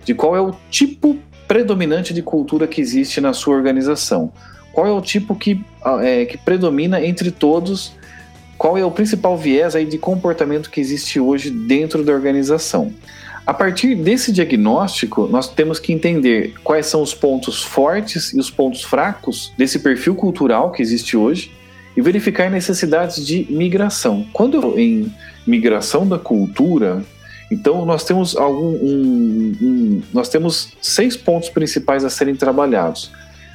de 0.04 0.14
qual 0.14 0.36
é 0.36 0.40
o 0.40 0.54
tipo 0.70 1.18
predominante 1.46 2.14
de 2.14 2.22
cultura 2.22 2.66
que 2.66 2.80
existe 2.80 3.20
na 3.20 3.32
sua 3.32 3.54
organização. 3.54 4.32
Qual 4.72 4.86
é 4.86 4.90
o 4.90 5.00
tipo 5.00 5.34
que, 5.34 5.64
é, 6.02 6.24
que 6.24 6.36
predomina 6.36 7.04
entre 7.04 7.30
todos? 7.30 7.92
Qual 8.58 8.78
é 8.78 8.84
o 8.84 8.90
principal 8.90 9.36
viés 9.36 9.74
aí 9.74 9.84
de 9.84 9.98
comportamento 9.98 10.70
que 10.70 10.80
existe 10.80 11.18
hoje 11.18 11.50
dentro 11.50 12.04
da 12.04 12.12
organização? 12.12 12.92
A 13.46 13.54
partir 13.54 13.94
desse 13.94 14.32
diagnóstico, 14.32 15.28
nós 15.28 15.48
temos 15.48 15.78
que 15.78 15.92
entender 15.92 16.54
quais 16.64 16.86
são 16.86 17.00
os 17.00 17.14
pontos 17.14 17.62
fortes 17.62 18.32
e 18.32 18.40
os 18.40 18.50
pontos 18.50 18.82
fracos 18.82 19.52
desse 19.56 19.78
perfil 19.78 20.16
cultural 20.16 20.72
que 20.72 20.82
existe 20.82 21.16
hoje 21.16 21.52
e 21.96 22.02
verificar 22.02 22.50
necessidades 22.50 23.24
de 23.24 23.46
migração. 23.48 24.26
Quando 24.32 24.76
em 24.76 25.14
migração 25.46 26.08
da 26.08 26.18
cultura, 26.18 27.04
então 27.48 27.86
nós 27.86 28.02
temos 28.02 28.36
algum 28.36 28.72
um, 28.82 29.56
um, 29.62 30.02
nós 30.12 30.28
temos 30.28 30.72
seis 30.82 31.16
pontos 31.16 31.48
principais 31.48 32.04
a 32.04 32.10
serem 32.10 32.34
trabalhados. 32.34 33.12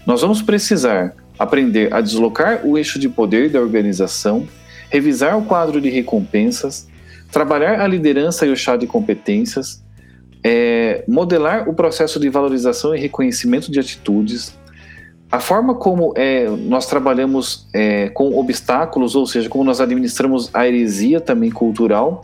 Nós 0.07 0.21
vamos 0.21 0.41
precisar 0.41 1.13
aprender 1.37 1.93
a 1.93 1.99
deslocar 1.99 2.65
o 2.65 2.77
eixo 2.77 2.97
de 2.97 3.09
poder 3.09 3.49
da 3.49 3.59
organização, 3.59 4.47
revisar 4.89 5.37
o 5.37 5.43
quadro 5.43 5.81
de 5.81 5.89
recompensas, 5.89 6.87
trabalhar 7.31 7.79
a 7.79 7.87
liderança 7.87 8.45
e 8.45 8.51
o 8.51 8.55
chá 8.55 8.75
de 8.75 8.85
competências, 8.85 9.83
é, 10.43 11.03
modelar 11.07 11.69
o 11.69 11.73
processo 11.73 12.19
de 12.19 12.29
valorização 12.29 12.95
e 12.95 12.99
reconhecimento 12.99 13.71
de 13.71 13.79
atitudes, 13.79 14.57
a 15.31 15.39
forma 15.39 15.75
como 15.75 16.13
é, 16.17 16.49
nós 16.49 16.85
trabalhamos 16.87 17.67
é, 17.73 18.09
com 18.09 18.37
obstáculos, 18.37 19.15
ou 19.15 19.25
seja, 19.25 19.47
como 19.47 19.63
nós 19.63 19.79
administramos 19.79 20.49
a 20.53 20.67
heresia 20.67 21.21
também 21.21 21.49
cultural, 21.49 22.21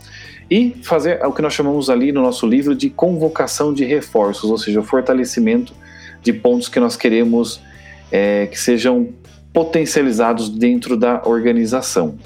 e 0.50 0.76
fazer 0.82 1.24
o 1.24 1.32
que 1.32 1.40
nós 1.40 1.54
chamamos 1.54 1.88
ali 1.88 2.12
no 2.12 2.22
nosso 2.22 2.46
livro 2.46 2.74
de 2.74 2.90
convocação 2.90 3.72
de 3.72 3.84
reforços, 3.84 4.50
ou 4.50 4.58
seja, 4.58 4.80
o 4.80 4.82
fortalecimento 4.82 5.74
de 6.22 6.32
pontos 6.32 6.68
que 6.68 6.78
nós 6.80 6.96
queremos 6.96 7.62
é, 8.10 8.46
que 8.46 8.58
sejam 8.58 9.08
potencializados 9.52 10.48
dentro 10.48 10.96
da 10.96 11.22
organização. 11.24 12.16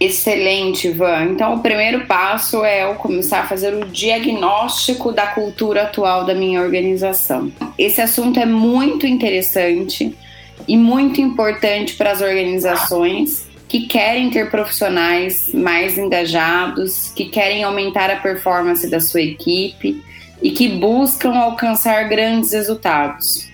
Excelente, 0.00 0.88
Ivan. 0.88 1.26
Então, 1.26 1.56
o 1.56 1.60
primeiro 1.60 2.06
passo 2.06 2.64
é 2.64 2.84
eu 2.84 2.94
começar 2.94 3.40
a 3.40 3.46
fazer 3.46 3.74
o 3.74 3.84
diagnóstico 3.84 5.12
da 5.12 5.26
cultura 5.26 5.82
atual 5.82 6.24
da 6.24 6.34
minha 6.34 6.62
organização. 6.62 7.52
Esse 7.76 8.00
assunto 8.00 8.40
é 8.40 8.46
muito 8.46 9.06
interessante 9.06 10.16
e 10.66 10.74
muito 10.74 11.20
importante 11.20 11.96
para 11.96 12.12
as 12.12 12.22
organizações 12.22 13.46
que 13.68 13.86
querem 13.86 14.30
ter 14.30 14.50
profissionais 14.50 15.52
mais 15.52 15.98
engajados, 15.98 17.12
que 17.14 17.26
querem 17.26 17.62
aumentar 17.62 18.10
a 18.10 18.16
performance 18.16 18.88
da 18.88 19.00
sua 19.00 19.20
equipe 19.20 20.02
e 20.42 20.50
que 20.50 20.66
buscam 20.66 21.34
alcançar 21.36 22.08
grandes 22.08 22.52
resultados. 22.52 23.49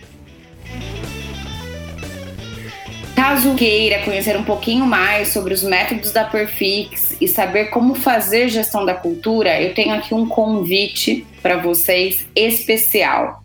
Caso 3.17 3.55
queira 3.55 4.03
conhecer 4.03 4.37
um 4.37 4.45
pouquinho 4.45 4.85
mais 4.85 5.29
sobre 5.29 5.55
os 5.55 5.63
métodos 5.63 6.13
da 6.13 6.25
Perfix 6.25 7.17
e 7.19 7.27
saber 7.27 7.71
como 7.71 7.95
fazer 7.95 8.51
gestão 8.51 8.85
da 8.85 8.95
cultura, 8.95 9.61
eu 9.61 9.73
tenho 9.73 9.95
aqui 9.95 10.15
um 10.15 10.29
convite 10.29 11.27
para 11.41 11.57
vocês 11.57 12.27
especial. 12.37 13.43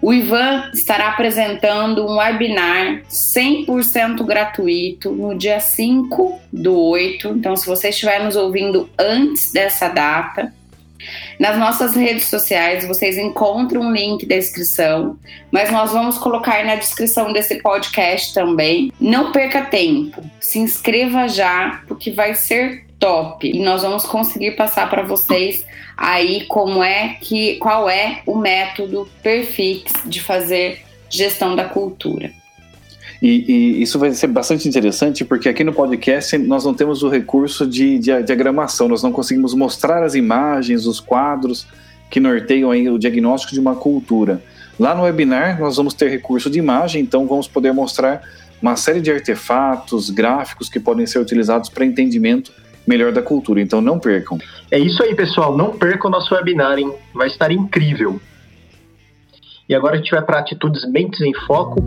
O 0.00 0.12
Ivan 0.12 0.70
estará 0.72 1.08
apresentando 1.08 2.06
um 2.06 2.18
webinar 2.18 3.02
100% 3.10 4.24
gratuito 4.24 5.10
no 5.10 5.36
dia 5.36 5.58
5 5.58 6.40
do 6.52 6.78
8. 6.78 7.28
Então, 7.30 7.56
se 7.56 7.66
você 7.66 7.88
estiver 7.88 8.22
nos 8.22 8.36
ouvindo 8.36 8.88
antes 8.96 9.50
dessa 9.50 9.88
data, 9.88 10.54
nas 11.38 11.58
nossas 11.58 11.94
redes 11.94 12.28
sociais 12.28 12.86
vocês 12.86 13.18
encontram 13.18 13.82
um 13.82 13.92
link 13.92 14.26
da 14.26 14.36
inscrição, 14.36 15.18
mas 15.50 15.70
nós 15.70 15.92
vamos 15.92 16.18
colocar 16.18 16.64
na 16.64 16.76
descrição 16.76 17.32
desse 17.32 17.56
podcast 17.56 18.34
também. 18.34 18.92
Não 19.00 19.32
perca 19.32 19.62
tempo, 19.62 20.22
se 20.40 20.58
inscreva 20.58 21.28
já, 21.28 21.82
porque 21.86 22.10
vai 22.10 22.34
ser 22.34 22.86
top 22.98 23.48
e 23.48 23.58
nós 23.60 23.82
vamos 23.82 24.04
conseguir 24.04 24.52
passar 24.52 24.88
para 24.88 25.02
vocês 25.02 25.64
aí 25.96 26.44
como 26.46 26.82
é 26.82 27.16
que 27.20 27.56
qual 27.56 27.88
é 27.88 28.22
o 28.26 28.36
método 28.36 29.08
Perfix 29.22 29.92
de 30.04 30.20
fazer 30.20 30.82
gestão 31.08 31.54
da 31.54 31.64
cultura. 31.64 32.32
E, 33.20 33.44
e, 33.50 33.82
isso 33.82 33.98
vai 33.98 34.12
ser 34.12 34.26
bastante 34.26 34.68
interessante 34.68 35.24
porque 35.24 35.48
aqui 35.48 35.64
no 35.64 35.72
podcast 35.72 36.36
nós 36.38 36.64
não 36.64 36.74
temos 36.74 37.02
o 37.02 37.08
recurso 37.08 37.66
de, 37.66 37.98
diagramação, 37.98 38.88
nós 38.88 39.02
não 39.02 39.12
conseguimos 39.12 39.54
mostrar 39.54 40.02
as 40.02 40.14
imagens, 40.14 40.86
os 40.86 41.00
quadros 41.00 41.66
que 42.10 42.20
norteiam 42.20 42.70
o 42.70 42.98
diagnóstico 42.98 43.52
de 43.52 43.60
uma 43.60 43.74
cultura. 43.74 44.42
Lá 44.78 44.94
no 44.94 45.02
webinar 45.02 45.58
nós 45.58 45.76
vamos 45.76 45.94
ter 45.94 46.10
recurso 46.10 46.50
de 46.50 46.58
imagem, 46.58 47.02
então 47.02 47.26
vamos 47.26 47.48
poder 47.48 47.72
mostrar 47.72 48.22
uma 48.60 48.76
série 48.76 49.00
de 49.00 49.10
artefatos, 49.10 50.10
gráficos 50.10 50.68
que 50.68 50.80
podem 50.80 51.06
ser 51.06 51.18
utilizados 51.18 51.68
para 51.68 51.84
entendimento 51.84 52.52
melhor 52.86 53.12
da 53.12 53.22
cultura. 53.22 53.60
Então 53.60 53.80
não 53.80 53.98
percam. 53.98 54.38
É 54.70 54.78
isso 54.78 55.02
aí, 55.02 55.14
pessoal. 55.14 55.56
Não 55.56 55.76
percam 55.76 56.08
o 56.08 56.12
nosso 56.12 56.34
webinar, 56.34 56.78
hein? 56.78 56.92
Vai 57.12 57.26
estar 57.26 57.50
incrível. 57.50 58.20
E 59.68 59.74
agora 59.74 59.94
a 59.94 59.96
gente 59.98 60.10
vai 60.10 60.22
para 60.22 60.38
atitudes 60.38 60.88
mentes 60.88 61.20
em 61.20 61.34
foco. 61.46 61.84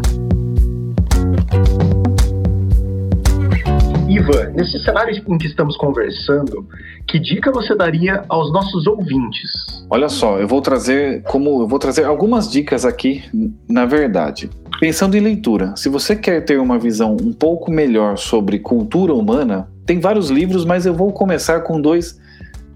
Ivan, 4.09 4.49
nesse 4.55 4.83
cenário 4.83 5.15
em 5.27 5.37
que 5.37 5.47
estamos 5.47 5.77
conversando, 5.77 6.67
que 7.07 7.19
dica 7.19 7.51
você 7.51 7.75
daria 7.75 8.23
aos 8.27 8.51
nossos 8.51 8.87
ouvintes? 8.87 9.51
Olha 9.89 10.09
só, 10.09 10.39
eu 10.39 10.47
vou 10.47 10.61
trazer 10.61 11.21
como 11.23 11.61
eu 11.61 11.67
vou 11.67 11.79
trazer 11.79 12.05
algumas 12.05 12.49
dicas 12.49 12.85
aqui, 12.85 13.23
na 13.69 13.85
verdade. 13.85 14.49
Pensando 14.79 15.15
em 15.15 15.19
leitura, 15.19 15.75
se 15.75 15.89
você 15.89 16.15
quer 16.15 16.41
ter 16.41 16.59
uma 16.59 16.79
visão 16.79 17.17
um 17.21 17.33
pouco 17.33 17.69
melhor 17.71 18.17
sobre 18.17 18.59
cultura 18.59 19.13
humana, 19.13 19.69
tem 19.85 19.99
vários 19.99 20.29
livros, 20.29 20.65
mas 20.65 20.85
eu 20.85 20.93
vou 20.93 21.11
começar 21.11 21.61
com 21.61 21.79
dois 21.79 22.19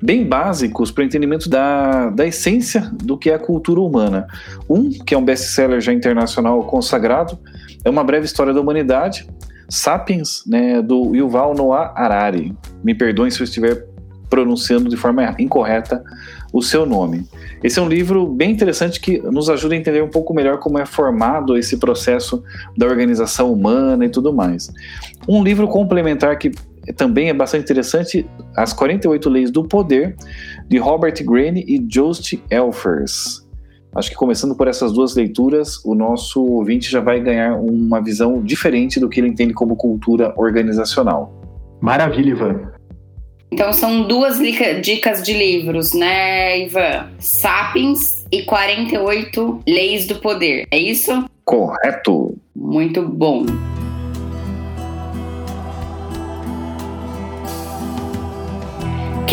bem 0.03 0.27
básicos 0.27 0.91
para 0.91 1.01
o 1.01 1.05
entendimento 1.05 1.49
da, 1.49 2.09
da 2.09 2.27
essência 2.27 2.91
do 3.01 3.17
que 3.17 3.29
é 3.29 3.36
a 3.36 3.39
cultura 3.39 3.79
humana. 3.79 4.27
Um, 4.69 4.89
que 4.89 5.15
é 5.15 5.17
um 5.17 5.23
best-seller 5.23 5.79
já 5.79 5.93
internacional 5.93 6.62
consagrado, 6.65 7.39
é 7.84 7.89
uma 7.89 8.04
breve 8.04 8.26
história 8.26 8.54
da 8.54 8.62
humanidade, 8.62 9.28
Sapiens, 9.69 10.43
né, 10.46 10.82
do 10.82 11.15
Yuval 11.15 11.54
Noah 11.54 11.93
Harari. 11.96 12.56
Me 12.84 12.93
perdoem 12.93 13.32
se 13.32 13.41
eu 13.41 13.46
estiver 13.46 13.88
pronunciando 14.30 14.89
de 14.89 14.98
forma 14.98 15.36
incorreta 15.38 16.04
o 16.52 16.62
seu 16.62 16.86
nome. 16.86 17.28
Esse 17.63 17.80
é 17.80 17.82
um 17.82 17.88
livro 17.88 18.28
bem 18.28 18.52
interessante 18.52 19.00
que 19.00 19.19
nos 19.19 19.50
ajuda 19.50 19.76
a 19.76 19.78
entender 19.78 20.04
um 20.04 20.10
pouco 20.10 20.34
melhor 20.34 20.60
como 20.60 20.80
é 20.80 20.86
formado 20.86 21.58
esse 21.58 21.78
processo 21.78 22.43
da 22.76 22.86
organização 22.86 23.54
humana 23.54 24.06
e 24.06 24.10
tudo 24.10 24.34
mais. 24.34 24.72
Um 25.28 25.43
livro 25.43 25.67
complementar 25.67 26.38
que 26.38 26.52
também 26.96 27.30
é 27.30 27.34
bastante 27.34 27.63
interessante, 27.63 28.26
As 28.56 28.74
48 28.74 29.30
Leis 29.30 29.52
do 29.52 29.63
Poder, 29.63 30.15
de 30.67 30.78
Robert 30.78 31.24
Greene 31.24 31.63
e 31.67 31.80
Jost 31.80 32.43
Elfers. 32.50 33.42
Acho 33.95 34.10
que 34.10 34.15
começando 34.15 34.56
por 34.56 34.67
essas 34.67 34.91
duas 34.91 35.15
leituras, 35.15 35.84
o 35.86 35.93
nosso 35.93 36.43
ouvinte 36.43 36.89
já 36.89 36.99
vai 36.99 37.19
ganhar 37.19 37.56
uma 37.56 38.01
visão 38.01 38.41
diferente 38.41 38.99
do 38.99 39.08
que 39.08 39.19
ele 39.19 39.27
entende 39.27 39.53
como 39.53 39.75
cultura 39.75 40.34
organizacional. 40.36 41.32
Maravilha, 41.79 42.32
Ivan. 42.32 42.73
Então 43.51 43.71
são 43.71 44.08
duas 44.08 44.39
dicas 44.82 45.21
de 45.21 45.34
livros, 45.34 45.93
né, 45.93 46.65
Ivan? 46.65 47.08
Sapiens 47.19 48.25
e 48.32 48.41
48 48.41 49.60
Leis 49.67 50.08
do 50.08 50.15
Poder, 50.15 50.65
é 50.71 50.77
isso? 50.77 51.25
Correto. 51.45 52.36
Muito 52.56 53.08
bom. 53.08 53.45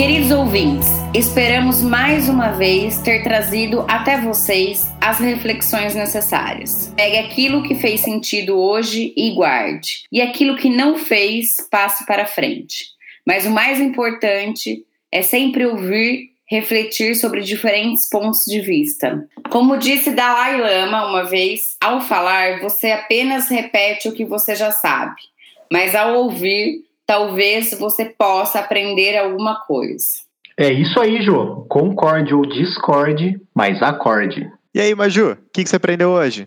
Queridos 0.00 0.30
ouvintes, 0.30 0.88
esperamos 1.14 1.82
mais 1.82 2.26
uma 2.26 2.52
vez 2.52 3.02
ter 3.02 3.22
trazido 3.22 3.84
até 3.86 4.18
vocês 4.18 4.90
as 4.98 5.18
reflexões 5.18 5.94
necessárias. 5.94 6.90
Pegue 6.96 7.18
aquilo 7.18 7.62
que 7.62 7.74
fez 7.74 8.00
sentido 8.00 8.58
hoje 8.58 9.12
e 9.14 9.34
guarde, 9.34 10.04
e 10.10 10.22
aquilo 10.22 10.56
que 10.56 10.70
não 10.70 10.96
fez, 10.96 11.56
passe 11.70 12.06
para 12.06 12.24
frente. 12.24 12.86
Mas 13.26 13.44
o 13.44 13.50
mais 13.50 13.78
importante 13.78 14.86
é 15.12 15.20
sempre 15.20 15.66
ouvir, 15.66 16.30
refletir 16.46 17.14
sobre 17.14 17.42
diferentes 17.42 18.08
pontos 18.08 18.46
de 18.46 18.58
vista. 18.62 19.28
Como 19.50 19.76
disse 19.76 20.12
Dalai 20.12 20.58
Lama 20.58 21.10
uma 21.10 21.24
vez, 21.24 21.76
ao 21.78 22.00
falar, 22.00 22.60
você 22.60 22.90
apenas 22.90 23.50
repete 23.50 24.08
o 24.08 24.14
que 24.14 24.24
você 24.24 24.54
já 24.54 24.70
sabe, 24.70 25.20
mas 25.70 25.94
ao 25.94 26.14
ouvir, 26.14 26.88
talvez 27.10 27.76
você 27.76 28.04
possa 28.04 28.60
aprender 28.60 29.18
alguma 29.18 29.64
coisa. 29.64 30.06
É 30.56 30.72
isso 30.72 31.00
aí, 31.00 31.20
Jô. 31.20 31.66
Concorde 31.68 32.32
ou 32.32 32.46
discorde, 32.46 33.40
mas 33.52 33.82
acorde. 33.82 34.48
E 34.72 34.80
aí, 34.80 34.94
Maju, 34.94 35.32
o 35.32 35.36
que, 35.52 35.64
que 35.64 35.68
você 35.68 35.74
aprendeu 35.74 36.10
hoje? 36.10 36.46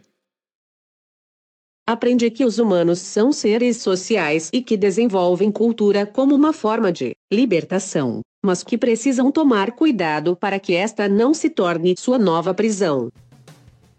Aprendi 1.86 2.32
que 2.32 2.46
os 2.46 2.60
humanos 2.60 3.00
são 3.00 3.34
seres 3.34 3.82
sociais 3.82 4.50
e 4.54 4.62
que 4.62 4.78
desenvolvem 4.78 5.52
cultura 5.52 6.06
como 6.06 6.34
uma 6.34 6.54
forma 6.54 6.94
de 6.94 7.12
libertação, 7.30 8.22
mas 8.42 8.64
que 8.64 8.78
precisam 8.78 9.34
tomar 9.34 9.74
cuidado 9.74 10.34
para 10.34 10.58
que 10.60 10.74
esta 10.74 11.10
não 11.10 11.34
se 11.34 11.50
torne 11.50 11.94
sua 11.98 12.18
nova 12.18 12.54
prisão. 12.54 13.10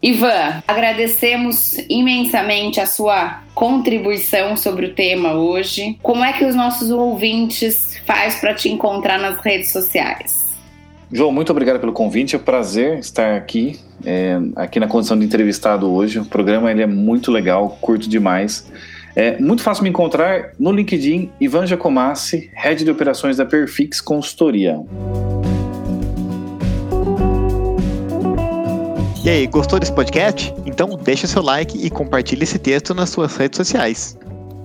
Ivan, 0.06 0.62
agradecemos 0.68 1.78
imensamente 1.88 2.78
a 2.78 2.84
sua 2.84 3.40
contribuição 3.54 4.54
sobre 4.54 4.84
o 4.84 4.92
tema 4.92 5.32
hoje. 5.32 5.98
Como 6.02 6.22
é 6.22 6.30
que 6.34 6.44
os 6.44 6.54
nossos 6.54 6.90
ouvintes 6.90 7.98
faz 8.04 8.34
para 8.34 8.52
te 8.52 8.68
encontrar 8.68 9.18
nas 9.18 9.40
redes 9.40 9.72
sociais? 9.72 10.44
João, 11.10 11.32
muito 11.32 11.50
obrigado 11.50 11.80
pelo 11.80 11.94
convite. 11.94 12.36
É 12.36 12.38
um 12.38 12.42
prazer 12.42 12.98
estar 12.98 13.34
aqui, 13.34 13.80
é, 14.04 14.36
aqui 14.56 14.78
na 14.78 14.86
condição 14.86 15.18
de 15.18 15.24
entrevistado 15.24 15.90
hoje. 15.90 16.18
O 16.18 16.26
programa 16.26 16.70
ele 16.70 16.82
é 16.82 16.86
muito 16.86 17.32
legal, 17.32 17.78
curto 17.80 18.06
demais. 18.06 18.70
É 19.16 19.40
muito 19.40 19.62
fácil 19.62 19.84
me 19.84 19.88
encontrar 19.88 20.50
no 20.58 20.70
LinkedIn, 20.70 21.30
Ivan 21.40 21.66
Jacomassi, 21.66 22.50
Head 22.52 22.84
de 22.84 22.90
Operações 22.90 23.38
da 23.38 23.46
Perfix 23.46 24.02
Consultoria. 24.02 24.78
E 29.24 29.30
aí, 29.30 29.46
gostou 29.46 29.80
desse 29.80 29.90
podcast? 29.90 30.54
Então 30.66 30.98
deixa 31.02 31.26
seu 31.26 31.40
like 31.40 31.78
e 31.78 31.88
compartilhe 31.88 32.42
esse 32.42 32.58
texto 32.58 32.92
nas 32.92 33.08
suas 33.08 33.34
redes 33.34 33.56
sociais. 33.56 34.18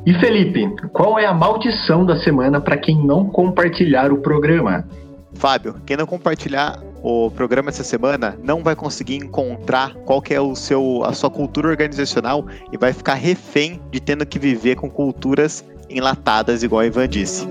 E 0.06 0.14
Felipe, 0.16 0.68
qual 0.92 1.18
é 1.18 1.26
a 1.26 1.34
maldição 1.34 2.06
da 2.06 2.18
semana 2.18 2.60
para 2.60 2.76
quem 2.76 3.02
não 3.02 3.30
compartilhar 3.30 4.12
o 4.12 4.18
programa? 4.18 4.86
Fábio, 5.34 5.76
quem 5.86 5.96
não 5.96 6.06
compartilhar 6.06 6.78
o 7.02 7.32
programa 7.32 7.70
essa 7.70 7.86
semana 7.86 8.38
não 8.44 8.62
vai 8.62 8.76
conseguir 8.76 9.16
encontrar 9.16 9.94
qual 10.06 10.22
que 10.22 10.34
é 10.34 10.42
o 10.42 10.54
seu, 10.58 11.06
a 11.06 11.14
sua 11.14 11.30
cultura 11.30 11.70
organizacional 11.70 12.46
e 12.70 12.78
vai 12.78 12.92
ficar 12.92 13.14
refém 13.14 13.80
de 13.90 14.02
tendo 14.02 14.26
que 14.26 14.38
viver 14.38 14.76
com 14.76 14.90
culturas 14.90 15.64
enlatadas, 15.90 16.64
igual 16.64 16.82
a 16.82 16.86
Ivan 16.86 17.08
disse. 17.08 17.48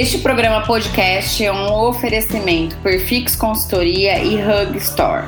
Este 0.00 0.16
programa 0.16 0.66
podcast 0.66 1.44
é 1.44 1.52
um 1.52 1.70
oferecimento 1.70 2.74
por 2.78 2.90
Fix 3.00 3.36
Consultoria 3.36 4.18
e 4.24 4.36
Hug 4.36 4.78
Store. 4.78 5.26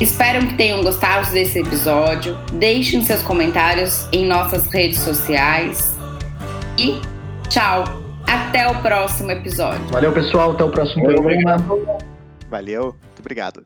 Espero 0.00 0.44
que 0.44 0.56
tenham 0.56 0.82
gostado 0.82 1.30
desse 1.30 1.60
episódio. 1.60 2.36
Deixem 2.54 3.04
seus 3.04 3.22
comentários 3.22 4.08
em 4.10 4.26
nossas 4.26 4.66
redes 4.72 4.98
sociais. 4.98 5.96
E 6.76 7.00
tchau! 7.48 7.84
Até 8.26 8.66
o 8.66 8.82
próximo 8.82 9.30
episódio. 9.30 9.86
Valeu, 9.86 10.10
pessoal. 10.10 10.50
Até 10.50 10.64
o 10.64 10.70
próximo 10.70 11.04
programa. 11.04 11.64
Valeu. 12.50 12.82
Muito 12.86 13.20
obrigado. 13.20 13.64